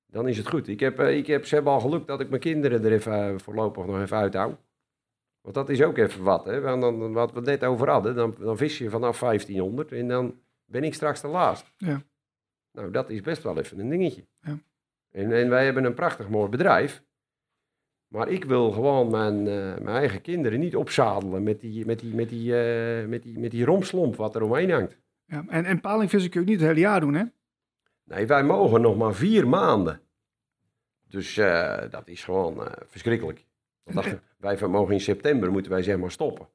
dan 0.06 0.28
is 0.28 0.36
het 0.36 0.48
goed. 0.48 0.68
Ik 0.68 0.80
heb, 0.80 1.00
ik 1.00 1.26
heb, 1.26 1.46
ze 1.46 1.54
hebben 1.54 1.72
al 1.72 1.80
geluk 1.80 2.06
dat 2.06 2.20
ik 2.20 2.28
mijn 2.28 2.40
kinderen 2.40 2.84
er 2.84 2.92
even 2.92 3.40
voorlopig 3.40 3.86
nog 3.86 4.00
even 4.00 4.16
uithoud. 4.16 4.58
Want 5.46 5.58
dat 5.58 5.68
is 5.68 5.82
ook 5.82 5.96
even 5.96 6.22
wat, 6.22 6.44
hè. 6.44 6.60
Want 6.60 6.80
dan, 6.80 7.12
wat 7.12 7.32
we 7.32 7.40
net 7.40 7.64
over 7.64 7.90
hadden, 7.90 8.14
dan, 8.14 8.34
dan 8.38 8.56
vis 8.56 8.78
je 8.78 8.90
vanaf 8.90 9.18
1500 9.18 9.92
en 9.92 10.08
dan 10.08 10.40
ben 10.64 10.84
ik 10.84 10.94
straks 10.94 11.20
de 11.20 11.28
laatste. 11.28 11.70
Ja. 11.76 12.02
Nou, 12.72 12.90
dat 12.90 13.10
is 13.10 13.20
best 13.20 13.42
wel 13.42 13.58
even 13.58 13.78
een 13.78 13.88
dingetje. 13.88 14.26
Ja. 14.40 14.58
En, 15.10 15.32
en 15.32 15.48
wij 15.48 15.64
hebben 15.64 15.84
een 15.84 15.94
prachtig 15.94 16.28
mooi 16.28 16.48
bedrijf. 16.48 17.02
Maar 18.08 18.28
ik 18.28 18.44
wil 18.44 18.70
gewoon 18.70 19.10
mijn, 19.10 19.38
eh, 19.38 19.82
mijn 19.82 19.96
eigen 19.96 20.20
kinderen 20.20 20.60
niet 20.60 20.76
opzadelen 20.76 21.42
met 21.42 21.60
die, 21.60 21.86
met 21.86 21.98
die, 21.98 22.14
met 22.14 22.28
die, 22.28 22.58
eh, 22.58 23.08
met 23.08 23.22
die, 23.22 23.38
met 23.38 23.50
die 23.50 23.64
romslomp 23.64 24.16
wat 24.16 24.34
er 24.34 24.42
omheen 24.42 24.70
hangt. 24.70 24.96
Ja, 25.24 25.44
en, 25.48 25.64
en 25.64 25.80
palingvissen 25.80 26.30
kun 26.30 26.40
je 26.40 26.46
niet 26.46 26.60
het 26.60 26.68
hele 26.68 26.80
jaar 26.80 27.00
doen, 27.00 27.14
hè? 27.14 27.24
Nee, 28.04 28.26
wij 28.26 28.44
mogen 28.44 28.80
nog 28.80 28.96
maar 28.96 29.14
vier 29.14 29.48
maanden. 29.48 30.00
Dus 31.08 31.36
eh, 31.36 31.90
dat 31.90 32.08
is 32.08 32.24
gewoon 32.24 32.68
verschrikkelijk. 32.86 33.45
Wij 34.36 34.58
mogen 34.68 34.94
in 34.94 35.00
september 35.00 35.50
moeten 35.50 35.72
wij 35.72 35.82
zeg 35.82 35.96
maar 35.98 36.10
stoppen. 36.10 36.48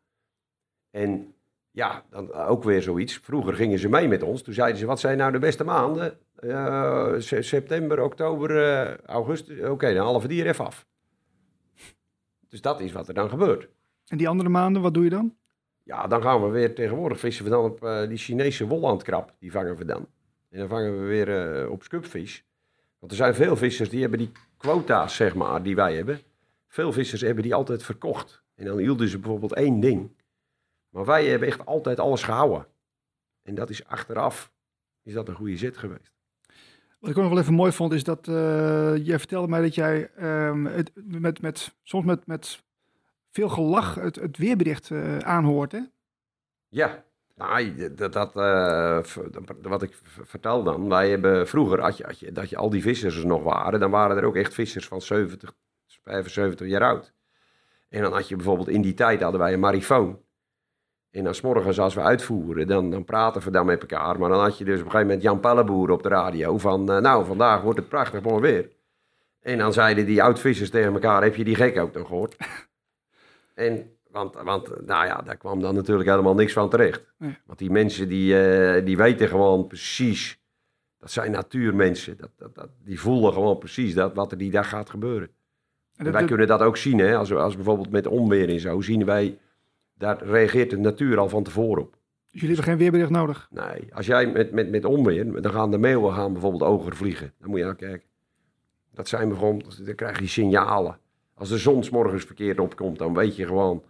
En 0.90 1.34
ja, 1.72 2.04
dan 2.10 2.34
ook 2.34 2.64
weer 2.64 2.82
zoiets. 2.82 3.18
Vroeger 3.18 3.54
gingen 3.54 3.80
ze 3.80 3.90
mee 3.90 4.08
met 4.08 4.24
ons. 4.24 4.42
Toen 4.42 4.54
zeiden 4.54 4.78
ze, 4.80 4.86
wat 4.86 5.00
zijn 5.00 5.18
nou 5.18 5.32
de 5.32 5.40
beste 5.40 5.64
maanden? 5.64 6.18
Eh, 6.36 7.14
se- 7.18 7.42
september, 7.42 8.02
oktober, 8.04 8.64
eh, 8.64 8.98
augustus. 8.98 9.60
Oké, 9.70 9.94
dan 9.94 10.06
halen 10.06 10.22
we 10.22 10.28
die 10.28 10.42
er 10.44 10.48
even 10.48 10.66
af. 10.66 10.86
Dus 12.50 12.62
dat 12.62 12.80
is 12.82 12.92
wat 12.92 13.08
er 13.08 13.14
dan 13.14 13.30
gebeurt. 13.30 13.68
En 14.08 14.18
die 14.18 14.28
andere 14.28 14.50
maanden, 14.50 14.82
wat 14.82 14.94
doe 14.94 15.04
je 15.04 15.10
dan? 15.10 15.36
Ja, 15.84 16.08
dan 16.08 16.22
gaan 16.22 16.44
we 16.44 16.50
weer 16.50 16.76
tegenwoordig 16.76 17.20
vissen 17.20 17.44
we 17.44 17.50
dan 17.50 17.64
op 17.66 17.84
eh, 17.84 18.08
die 18.08 18.18
Chinese 18.18 18.68
wollandkrab. 18.68 19.34
Die 19.40 19.52
vangen 19.52 19.76
we 19.76 19.86
dan. 19.86 20.08
En 20.50 20.60
dan 20.60 20.68
vangen 20.68 21.00
we 21.02 21.06
weer 21.06 21.70
op 21.70 21.84
scupvis. 21.84 22.46
Want 23.00 23.12
er 23.12 23.18
zijn 23.18 23.36
veel 23.36 23.56
vissers 23.56 23.90
die 23.90 24.02
hebben 24.02 24.20
die 24.20 24.32
quota's, 24.58 25.16
zeg 25.16 25.36
maar, 25.36 25.64
die 25.64 25.76
wij 25.76 25.96
hebben. 25.96 26.20
Veel 26.72 26.92
vissers 26.92 27.22
hebben 27.22 27.44
die 27.44 27.54
altijd 27.56 27.84
verkocht. 27.84 28.44
En 28.56 28.66
dan 28.66 28.78
hielden 28.78 29.08
ze 29.08 29.20
bijvoorbeeld 29.20 29.54
één 29.54 29.80
ding. 29.80 30.12
Maar 30.90 31.06
wij 31.06 31.26
hebben 31.26 31.48
echt 31.48 31.66
altijd 31.66 32.00
alles 32.00 32.24
gehouden. 32.24 32.68
En 33.44 33.56
dat 33.56 33.70
is 33.70 33.86
achteraf, 33.86 34.52
is 35.04 35.14
dat 35.14 35.28
een 35.28 35.36
goede 35.36 35.58
zet 35.58 35.78
geweest. 35.78 36.12
Wat 37.00 37.10
ik 37.10 37.18
ook 37.18 37.24
nog 37.24 37.32
wel 37.32 37.42
even 37.42 37.54
mooi 37.54 37.72
vond, 37.72 37.94
is 37.94 38.04
dat 38.04 38.28
eh, 38.28 38.96
jij 39.06 39.20
vertelde 39.20 39.48
mij 39.48 39.62
dat 39.62 39.76
jij 39.76 40.12
ehm, 40.16 40.66
het, 40.66 40.92
met, 40.96 41.42
met, 41.42 41.76
soms 41.84 42.06
met, 42.06 42.28
met 42.28 42.64
veel 43.30 43.50
gelach 43.50 43.96
het, 43.96 44.16
het 44.16 44.38
weerbericht 44.38 44.92
eh, 44.92 45.18
aanhoort, 45.18 45.72
hè? 45.72 45.82
Ja, 46.68 47.04
nou, 47.36 47.94
dat, 47.96 48.14
dat, 48.14 48.36
eh, 48.36 49.04
v- 49.04 49.18
wat 49.62 49.82
ik 49.82 50.00
vertel 50.04 50.64
dan. 50.64 50.90
Wij 50.90 51.10
hebben 51.10 51.48
vroeger, 51.48 51.82
had 51.82 51.98
je, 51.98 52.04
had 52.04 52.20
je, 52.20 52.32
dat 52.32 52.50
je 52.50 52.58
al 52.58 52.70
die 52.70 52.82
vissers 52.82 53.16
er 53.18 53.26
nog 53.26 53.44
waren, 53.44 53.80
dan 53.80 53.92
waren 53.92 54.18
er 54.18 54.26
ook 54.26 54.36
echt 54.36 54.54
vissers 54.54 54.88
van 54.88 55.02
70, 55.02 55.54
75 56.04 56.68
jaar 56.68 56.84
oud. 56.84 57.14
En 57.90 58.02
dan 58.02 58.14
had 58.14 58.28
je 58.28 58.36
bijvoorbeeld 58.36 58.70
in 58.70 58.82
die 58.82 58.94
tijd 58.94 59.22
hadden 59.22 59.40
wij 59.40 59.54
een 59.54 59.60
marifoon. 59.60 60.20
En 61.12 61.24
dan 61.24 61.36
's 61.36 61.42
morgens 61.42 61.80
als 61.80 61.94
we 61.94 62.02
uitvoeren, 62.02 62.68
dan, 62.68 62.90
dan 62.90 63.04
praten 63.04 63.42
we 63.42 63.52
dan 63.52 63.66
met 63.66 63.82
elkaar. 63.82 64.20
Maar 64.20 64.30
dan 64.30 64.40
had 64.40 64.58
je 64.58 64.66
dus 64.66 64.80
op 64.80 64.86
een 64.86 64.92
gegeven 64.92 65.08
moment 65.08 65.24
Jan 65.24 65.40
Pelleboer 65.40 65.90
op 65.90 66.04
de 66.04 66.10
radio 66.10 66.58
van, 66.58 66.92
eh, 66.92 66.98
nou, 66.98 67.26
vandaag 67.26 67.62
wordt 67.62 67.80
het 67.80 67.90
prachtig 67.90 68.22
mooi 68.22 68.42
weer. 68.42 68.70
En 69.42 69.58
dan 69.58 69.74
zeiden 69.74 70.06
die 70.06 70.24
oud-vissers 70.24 70.70
tegen 70.70 70.94
elkaar, 70.94 71.24
heb 71.24 71.36
je 71.36 71.44
die 71.44 71.56
gek 71.56 71.80
ook 71.80 71.94
nog 71.94 72.08
gehoord? 72.08 72.36
En, 73.54 73.98
want, 74.10 74.36
want, 74.36 74.86
nou 74.86 75.06
ja, 75.06 75.22
daar 75.22 75.38
kwam 75.38 75.62
dan 75.62 75.76
natuurlijk 75.76 76.10
helemaal 76.10 76.36
niks 76.36 76.54
van 76.54 76.70
terecht. 76.70 77.14
Nee. 77.18 77.38
Want 77.46 77.60
die 77.60 77.72
mensen 77.72 78.10
die, 78.10 78.40
eh, 78.42 78.86
die 78.86 78.98
weten 78.98 79.28
gewoon 79.28 79.68
precies, 79.68 80.42
dat 81.00 81.12
zijn 81.12 81.32
natuurmensen. 81.32 82.18
Dat, 82.18 82.30
dat, 82.38 82.56
dat, 82.56 82.70
die 82.84 83.00
voelen 83.00 83.34
gewoon 83.34 83.58
precies 83.58 83.94
dat, 83.94 84.14
wat 84.14 84.32
er 84.32 84.38
die 84.38 84.52
dag 84.52 84.70
gaat 84.70 84.90
gebeuren. 84.90 85.30
Dat- 86.04 86.14
wij 86.14 86.26
kunnen 86.26 86.48
dat 86.48 86.62
ook 86.62 86.78
zien, 86.78 87.00
hè? 87.00 87.16
Als, 87.16 87.34
als 87.34 87.56
bijvoorbeeld 87.56 87.92
met 87.92 88.08
onweer 88.08 88.50
en 88.50 88.60
zo, 88.60 88.82
zien 88.82 89.06
wij, 89.06 89.38
daar 89.98 90.24
reageert 90.24 90.70
de 90.70 90.78
natuur 90.78 91.18
al 91.20 91.30
van 91.30 91.44
tevoren 91.44 91.82
op. 91.84 91.96
jullie 92.28 92.48
hebben 92.48 92.66
geen 92.66 92.78
weerbericht 92.78 93.10
nodig. 93.10 93.48
Nee, 93.52 93.94
als 93.94 94.06
jij 94.06 94.28
met, 94.32 94.52
met, 94.52 94.70
met 94.70 94.86
onweer, 94.86 95.42
dan 95.42 95.52
gaan 95.52 95.72
de 95.72 95.78
meeuwen 95.78 96.14
gaan 96.14 96.32
bijvoorbeeld 96.32 96.62
hoger 96.64 96.96
vliegen. 96.96 97.34
Dan 97.40 97.50
moet 97.50 97.60
je 97.60 97.66
aan 97.66 97.76
kijken. 97.76 98.08
Dat 98.94 99.08
zijn 99.08 99.28
bijvoorbeeld, 99.30 99.86
dan 99.86 99.96
krijg 99.96 100.20
je 100.20 100.28
signalen. 100.28 100.98
Als 101.34 101.50
de 101.50 101.58
zon 101.58 101.84
's 101.84 101.90
morgens 101.90 102.24
verkeerd 102.24 102.60
opkomt, 102.60 102.98
dan 102.98 103.14
weet 103.14 103.36
je 103.36 103.46
gewoon 103.46 103.84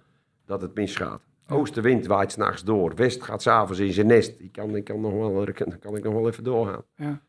dat 0.45 0.61
het 0.61 0.75
misgaat. 0.75 1.21
Oostenwind 1.47 2.05
waait 2.07 2.31
s'nachts 2.31 2.63
door. 2.63 2.95
West 2.95 3.23
gaat 3.23 3.41
s'avonds 3.41 3.79
in 3.79 3.93
zijn 3.93 4.07
nest. 4.07 4.35
Ik 4.39 4.51
kan, 4.51 4.75
ik 4.75 4.83
kan, 4.83 5.01
nog 5.01 5.13
wel, 5.13 5.47
kan, 5.53 5.79
kan 5.79 5.95
ik 5.95 6.03
nog 6.03 6.13
wel 6.13 6.27
even 6.27 6.43
doorgaan. 6.43 6.83
Ja. 6.95 7.21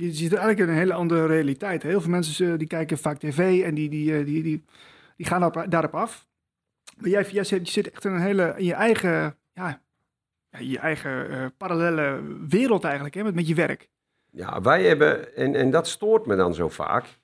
Je 0.00 0.12
ziet 0.12 0.34
eigenlijk 0.34 0.70
een 0.70 0.76
hele 0.76 0.92
andere 0.92 1.26
realiteit. 1.26 1.82
Heel 1.82 2.00
veel 2.00 2.10
mensen 2.10 2.52
eh, 2.52 2.58
die 2.58 2.66
kijken 2.66 2.98
vaak 2.98 3.18
tv 3.18 3.62
en 3.64 3.74
die, 3.74 3.88
die, 3.88 4.18
eh, 4.18 4.24
die, 4.24 4.42
die, 4.42 4.64
die 5.16 5.26
gaan 5.26 5.68
daarop, 5.68 5.94
af. 5.94 6.28
Maar 6.96 7.10
jij, 7.10 7.22
jij 7.30 7.44
zit, 7.44 7.90
echt 7.90 8.04
in 8.04 8.12
een 8.12 8.20
hele, 8.20 8.54
in 8.56 8.64
je 8.64 8.74
eigen, 8.74 9.36
ja, 9.52 9.82
je 10.58 10.78
eigen 10.78 11.30
eh, 11.30 11.46
parallele 11.56 12.22
wereld 12.48 12.84
eigenlijk, 12.84 13.14
hè, 13.14 13.22
met, 13.22 13.34
met 13.34 13.48
je 13.48 13.54
werk. 13.54 13.88
Ja, 14.30 14.60
wij 14.60 14.82
hebben, 14.82 15.36
en, 15.36 15.54
en 15.54 15.70
dat 15.70 15.88
stoort 15.88 16.26
me 16.26 16.36
dan 16.36 16.54
zo 16.54 16.68
vaak. 16.68 17.18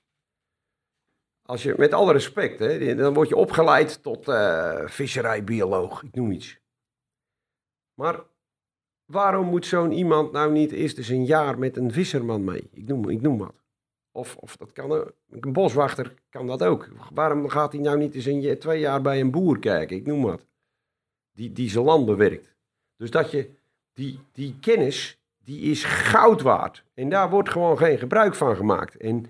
Als 1.41 1.63
je, 1.63 1.73
met 1.77 1.93
alle 1.93 2.11
respect, 2.11 2.59
hè, 2.59 2.95
dan 2.95 3.13
word 3.13 3.29
je 3.29 3.35
opgeleid 3.35 4.03
tot 4.03 4.27
eh, 4.27 4.81
visserijbioloog, 4.85 6.03
ik 6.03 6.15
noem 6.15 6.31
iets. 6.31 6.59
Maar 7.93 8.23
waarom 9.07 9.45
moet 9.47 9.65
zo'n 9.65 9.91
iemand 9.91 10.31
nou 10.31 10.51
niet 10.51 10.71
eerst 10.71 10.97
eens 10.97 11.09
een 11.09 11.25
jaar 11.25 11.59
met 11.59 11.77
een 11.77 11.91
visserman 11.91 12.43
mee? 12.43 12.69
Ik 12.73 12.87
noem, 12.87 13.09
ik 13.09 13.21
noem 13.21 13.37
wat. 13.37 13.53
Of, 14.11 14.35
of 14.35 14.57
dat 14.57 14.71
kan, 14.71 14.91
een 15.29 15.53
boswachter 15.53 16.13
kan 16.29 16.47
dat 16.47 16.63
ook. 16.63 16.89
Waarom 17.13 17.49
gaat 17.49 17.71
hij 17.71 17.81
nou 17.81 17.97
niet 17.97 18.15
eens 18.15 18.25
een, 18.25 18.59
twee 18.59 18.79
jaar 18.79 19.01
bij 19.01 19.19
een 19.19 19.31
boer 19.31 19.59
kijken? 19.59 19.97
Ik 19.97 20.05
noem 20.05 20.21
wat. 20.21 20.45
Die, 21.31 21.51
die 21.51 21.69
zijn 21.69 21.83
land 21.83 22.05
bewerkt. 22.05 22.55
Dus 22.95 23.11
dat 23.11 23.31
je 23.31 23.49
die, 23.93 24.19
die 24.31 24.55
kennis, 24.59 25.19
die 25.43 25.61
is 25.61 25.83
goud 25.83 26.41
waard. 26.41 26.83
En 26.93 27.09
daar 27.09 27.29
wordt 27.29 27.49
gewoon 27.49 27.77
geen 27.77 27.97
gebruik 27.97 28.35
van 28.35 28.55
gemaakt. 28.55 28.97
En 28.97 29.25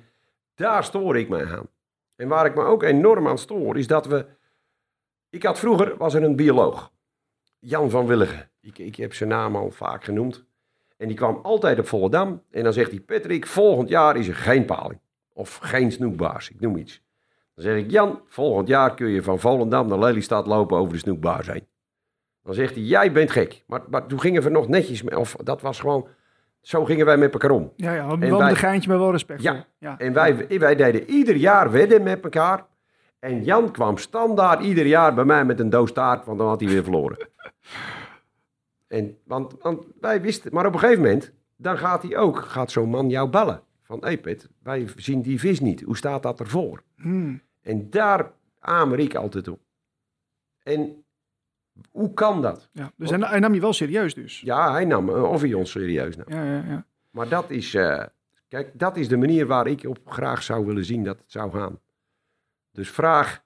daar 0.55 0.83
stoor 0.83 1.17
ik 1.17 1.29
mij 1.29 1.45
aan. 1.45 1.67
En 2.15 2.27
waar 2.27 2.45
ik 2.45 2.55
me 2.55 2.63
ook 2.63 2.83
enorm 2.83 3.27
aan 3.27 3.37
stoor, 3.37 3.77
is 3.77 3.87
dat 3.87 4.05
we... 4.05 4.25
Ik 5.29 5.43
had 5.43 5.59
vroeger, 5.59 5.97
was 5.97 6.13
er 6.13 6.23
een 6.23 6.35
bioloog. 6.35 6.91
Jan 7.59 7.89
van 7.89 8.05
Willigen. 8.05 8.49
Ik, 8.67 8.77
ik 8.77 8.95
heb 8.95 9.13
zijn 9.13 9.29
naam 9.29 9.55
al 9.55 9.71
vaak 9.71 10.03
genoemd. 10.03 10.45
En 10.97 11.07
die 11.07 11.17
kwam 11.17 11.39
altijd 11.43 11.79
op 11.79 11.87
Volendam. 11.87 12.41
En 12.51 12.63
dan 12.63 12.73
zegt 12.73 12.91
hij, 12.91 12.99
Patrick, 12.99 13.45
volgend 13.45 13.89
jaar 13.89 14.17
is 14.17 14.27
er 14.27 14.35
geen 14.35 14.65
paling. 14.65 14.99
Of 15.33 15.59
geen 15.61 15.91
snoekbaars, 15.91 16.49
ik 16.49 16.59
noem 16.59 16.77
iets. 16.77 17.01
Dan 17.55 17.63
zeg 17.65 17.77
ik, 17.77 17.91
Jan, 17.91 18.21
volgend 18.27 18.67
jaar 18.67 18.93
kun 18.93 19.07
je 19.07 19.23
van 19.23 19.39
Volendam 19.39 19.87
naar 19.87 19.99
Lelystad 19.99 20.47
lopen 20.47 20.77
over 20.77 20.93
de 20.93 20.99
snoekbaars 20.99 21.47
heen. 21.47 21.67
Dan 22.43 22.53
zegt 22.53 22.75
hij, 22.75 22.83
jij 22.83 23.11
bent 23.11 23.31
gek. 23.31 23.63
Maar, 23.67 23.81
maar 23.89 24.05
toen 24.05 24.19
gingen 24.19 24.41
we 24.41 24.49
nog 24.49 24.67
netjes 24.67 25.01
mee. 25.01 25.19
Of 25.19 25.35
dat 25.43 25.61
was 25.61 25.79
gewoon, 25.79 26.07
zo 26.61 26.85
gingen 26.85 27.05
wij 27.05 27.17
met 27.17 27.33
elkaar 27.33 27.51
om. 27.51 27.71
Ja, 27.75 27.93
ja 27.93 28.07
wel 28.07 28.17
met 28.17 28.49
een 28.49 28.55
geintje, 28.55 28.89
maar 28.89 28.99
wel 28.99 29.11
respect. 29.11 29.41
Ja. 29.41 29.65
ja. 29.77 29.97
En 29.97 30.13
wij, 30.13 30.47
wij 30.59 30.75
deden 30.75 31.09
ieder 31.09 31.35
jaar 31.35 31.71
wedden 31.71 32.03
met 32.03 32.23
elkaar. 32.23 32.65
En 33.19 33.43
Jan 33.43 33.71
kwam 33.71 33.97
standaard 33.97 34.63
ieder 34.63 34.85
jaar 34.85 35.13
bij 35.13 35.25
mij 35.25 35.45
met 35.45 35.59
een 35.59 35.69
doos 35.69 35.91
taart, 35.93 36.25
want 36.25 36.37
dan 36.37 36.47
had 36.47 36.59
hij 36.59 36.69
weer 36.69 36.83
verloren. 36.83 37.17
En, 38.87 39.17
want, 39.23 39.55
want 39.61 39.85
wij 39.99 40.21
wisten, 40.21 40.53
maar 40.53 40.65
op 40.65 40.73
een 40.73 40.79
gegeven 40.79 41.03
moment, 41.03 41.31
dan 41.55 41.77
gaat 41.77 42.03
hij 42.03 42.17
ook, 42.17 42.39
gaat 42.39 42.71
zo'n 42.71 42.89
man 42.89 43.09
jou 43.09 43.29
bellen. 43.29 43.61
Van, 43.83 44.05
hé 44.05 44.17
Pet, 44.17 44.49
wij 44.63 44.87
zien 44.95 45.21
die 45.21 45.39
vis 45.39 45.59
niet. 45.59 45.81
Hoe 45.81 45.97
staat 45.97 46.23
dat 46.23 46.39
ervoor? 46.39 46.83
Hmm. 46.95 47.41
En 47.61 47.89
daar 47.89 48.31
amer 48.59 48.99
ik 48.99 49.15
altijd 49.15 49.47
op. 49.47 49.59
En 50.63 51.05
hoe 51.91 52.13
kan 52.13 52.41
dat? 52.41 52.69
ja. 52.71 52.91
Dus 52.95 53.09
hij, 53.09 53.19
hij 53.19 53.39
nam 53.39 53.53
je 53.53 53.59
wel 53.59 53.73
serieus 53.73 54.13
dus. 54.13 54.41
Ja, 54.41 54.71
hij 54.71 54.85
nam, 54.85 55.09
eh, 55.09 55.23
of 55.23 55.41
hij 55.41 55.53
ons 55.53 55.71
serieus 55.71 56.15
nam. 56.15 56.25
Ja, 56.29 56.43
ja, 56.43 56.63
ja. 56.67 56.85
Maar 57.09 57.29
dat 57.29 57.49
is, 57.49 57.73
eh, 57.73 58.03
kijk, 58.47 58.79
dat 58.79 58.97
is 58.97 59.07
de 59.07 59.17
manier 59.17 59.47
waar 59.47 59.67
ik 59.67 59.83
op 59.83 59.99
graag 60.05 60.43
zou 60.43 60.65
willen 60.65 60.85
zien 60.85 61.03
dat 61.03 61.17
het 61.17 61.31
zou 61.31 61.51
gaan. 61.51 61.79
Dus 62.71 62.89
vraag, 62.89 63.43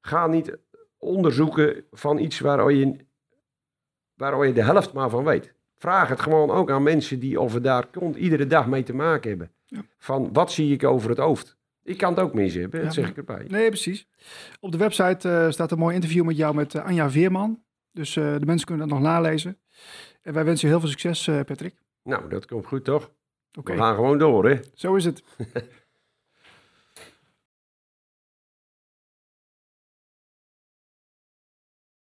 ga 0.00 0.26
niet 0.26 0.58
onderzoeken 0.98 1.84
van 1.90 2.18
iets 2.18 2.40
waar 2.40 2.72
je, 2.72 2.96
waar 4.30 4.46
je 4.46 4.52
de 4.52 4.62
helft 4.62 4.92
maar 4.92 5.10
van 5.10 5.24
weet. 5.24 5.54
Vraag 5.78 6.08
het 6.08 6.20
gewoon 6.20 6.50
ook 6.50 6.70
aan 6.70 6.82
mensen 6.82 7.18
die 7.18 7.40
of 7.40 7.52
we 7.52 7.60
daar 7.60 7.86
kon, 7.86 8.16
iedere 8.16 8.46
dag 8.46 8.66
mee 8.66 8.82
te 8.82 8.94
maken 8.94 9.28
hebben. 9.28 9.50
Ja. 9.66 9.84
Van 9.98 10.32
wat 10.32 10.52
zie 10.52 10.72
ik 10.72 10.84
over 10.84 11.08
het 11.08 11.18
hoofd? 11.18 11.56
Ik 11.84 11.98
kan 11.98 12.10
het 12.10 12.22
ook 12.22 12.34
mis 12.34 12.54
hebben, 12.54 12.78
Ja, 12.78 12.84
dat 12.84 12.94
zeg 12.94 13.08
ik 13.08 13.16
erbij. 13.16 13.44
Nee, 13.48 13.68
precies. 13.68 14.08
Op 14.60 14.72
de 14.72 14.78
website 14.78 15.28
eh, 15.28 15.50
staat 15.50 15.70
een 15.70 15.78
mooi 15.78 15.94
interview 15.94 16.24
met 16.24 16.36
jou 16.36 16.54
met 16.54 16.74
eh, 16.74 16.84
Anja 16.84 17.10
Veerman. 17.10 17.62
Dus 17.92 18.16
eh, 18.16 18.34
de 18.38 18.46
mensen 18.46 18.66
kunnen 18.66 18.88
dat 18.88 18.98
nog 18.98 19.06
nalezen. 19.06 19.58
En 20.22 20.32
wij 20.32 20.44
wensen 20.44 20.68
je 20.68 20.74
heel 20.74 20.82
veel 20.82 20.98
succes, 20.98 21.24
Patrick. 21.44 21.74
Nou, 22.02 22.28
dat 22.28 22.46
komt 22.46 22.66
goed 22.66 22.84
toch? 22.84 23.10
Oké, 23.58 23.72
We 23.72 23.78
gaan 23.78 23.94
gewoon 23.94 24.18
door, 24.18 24.48
hè? 24.48 24.60
zo 24.74 24.94
is 24.94 25.04
het. 25.04 25.22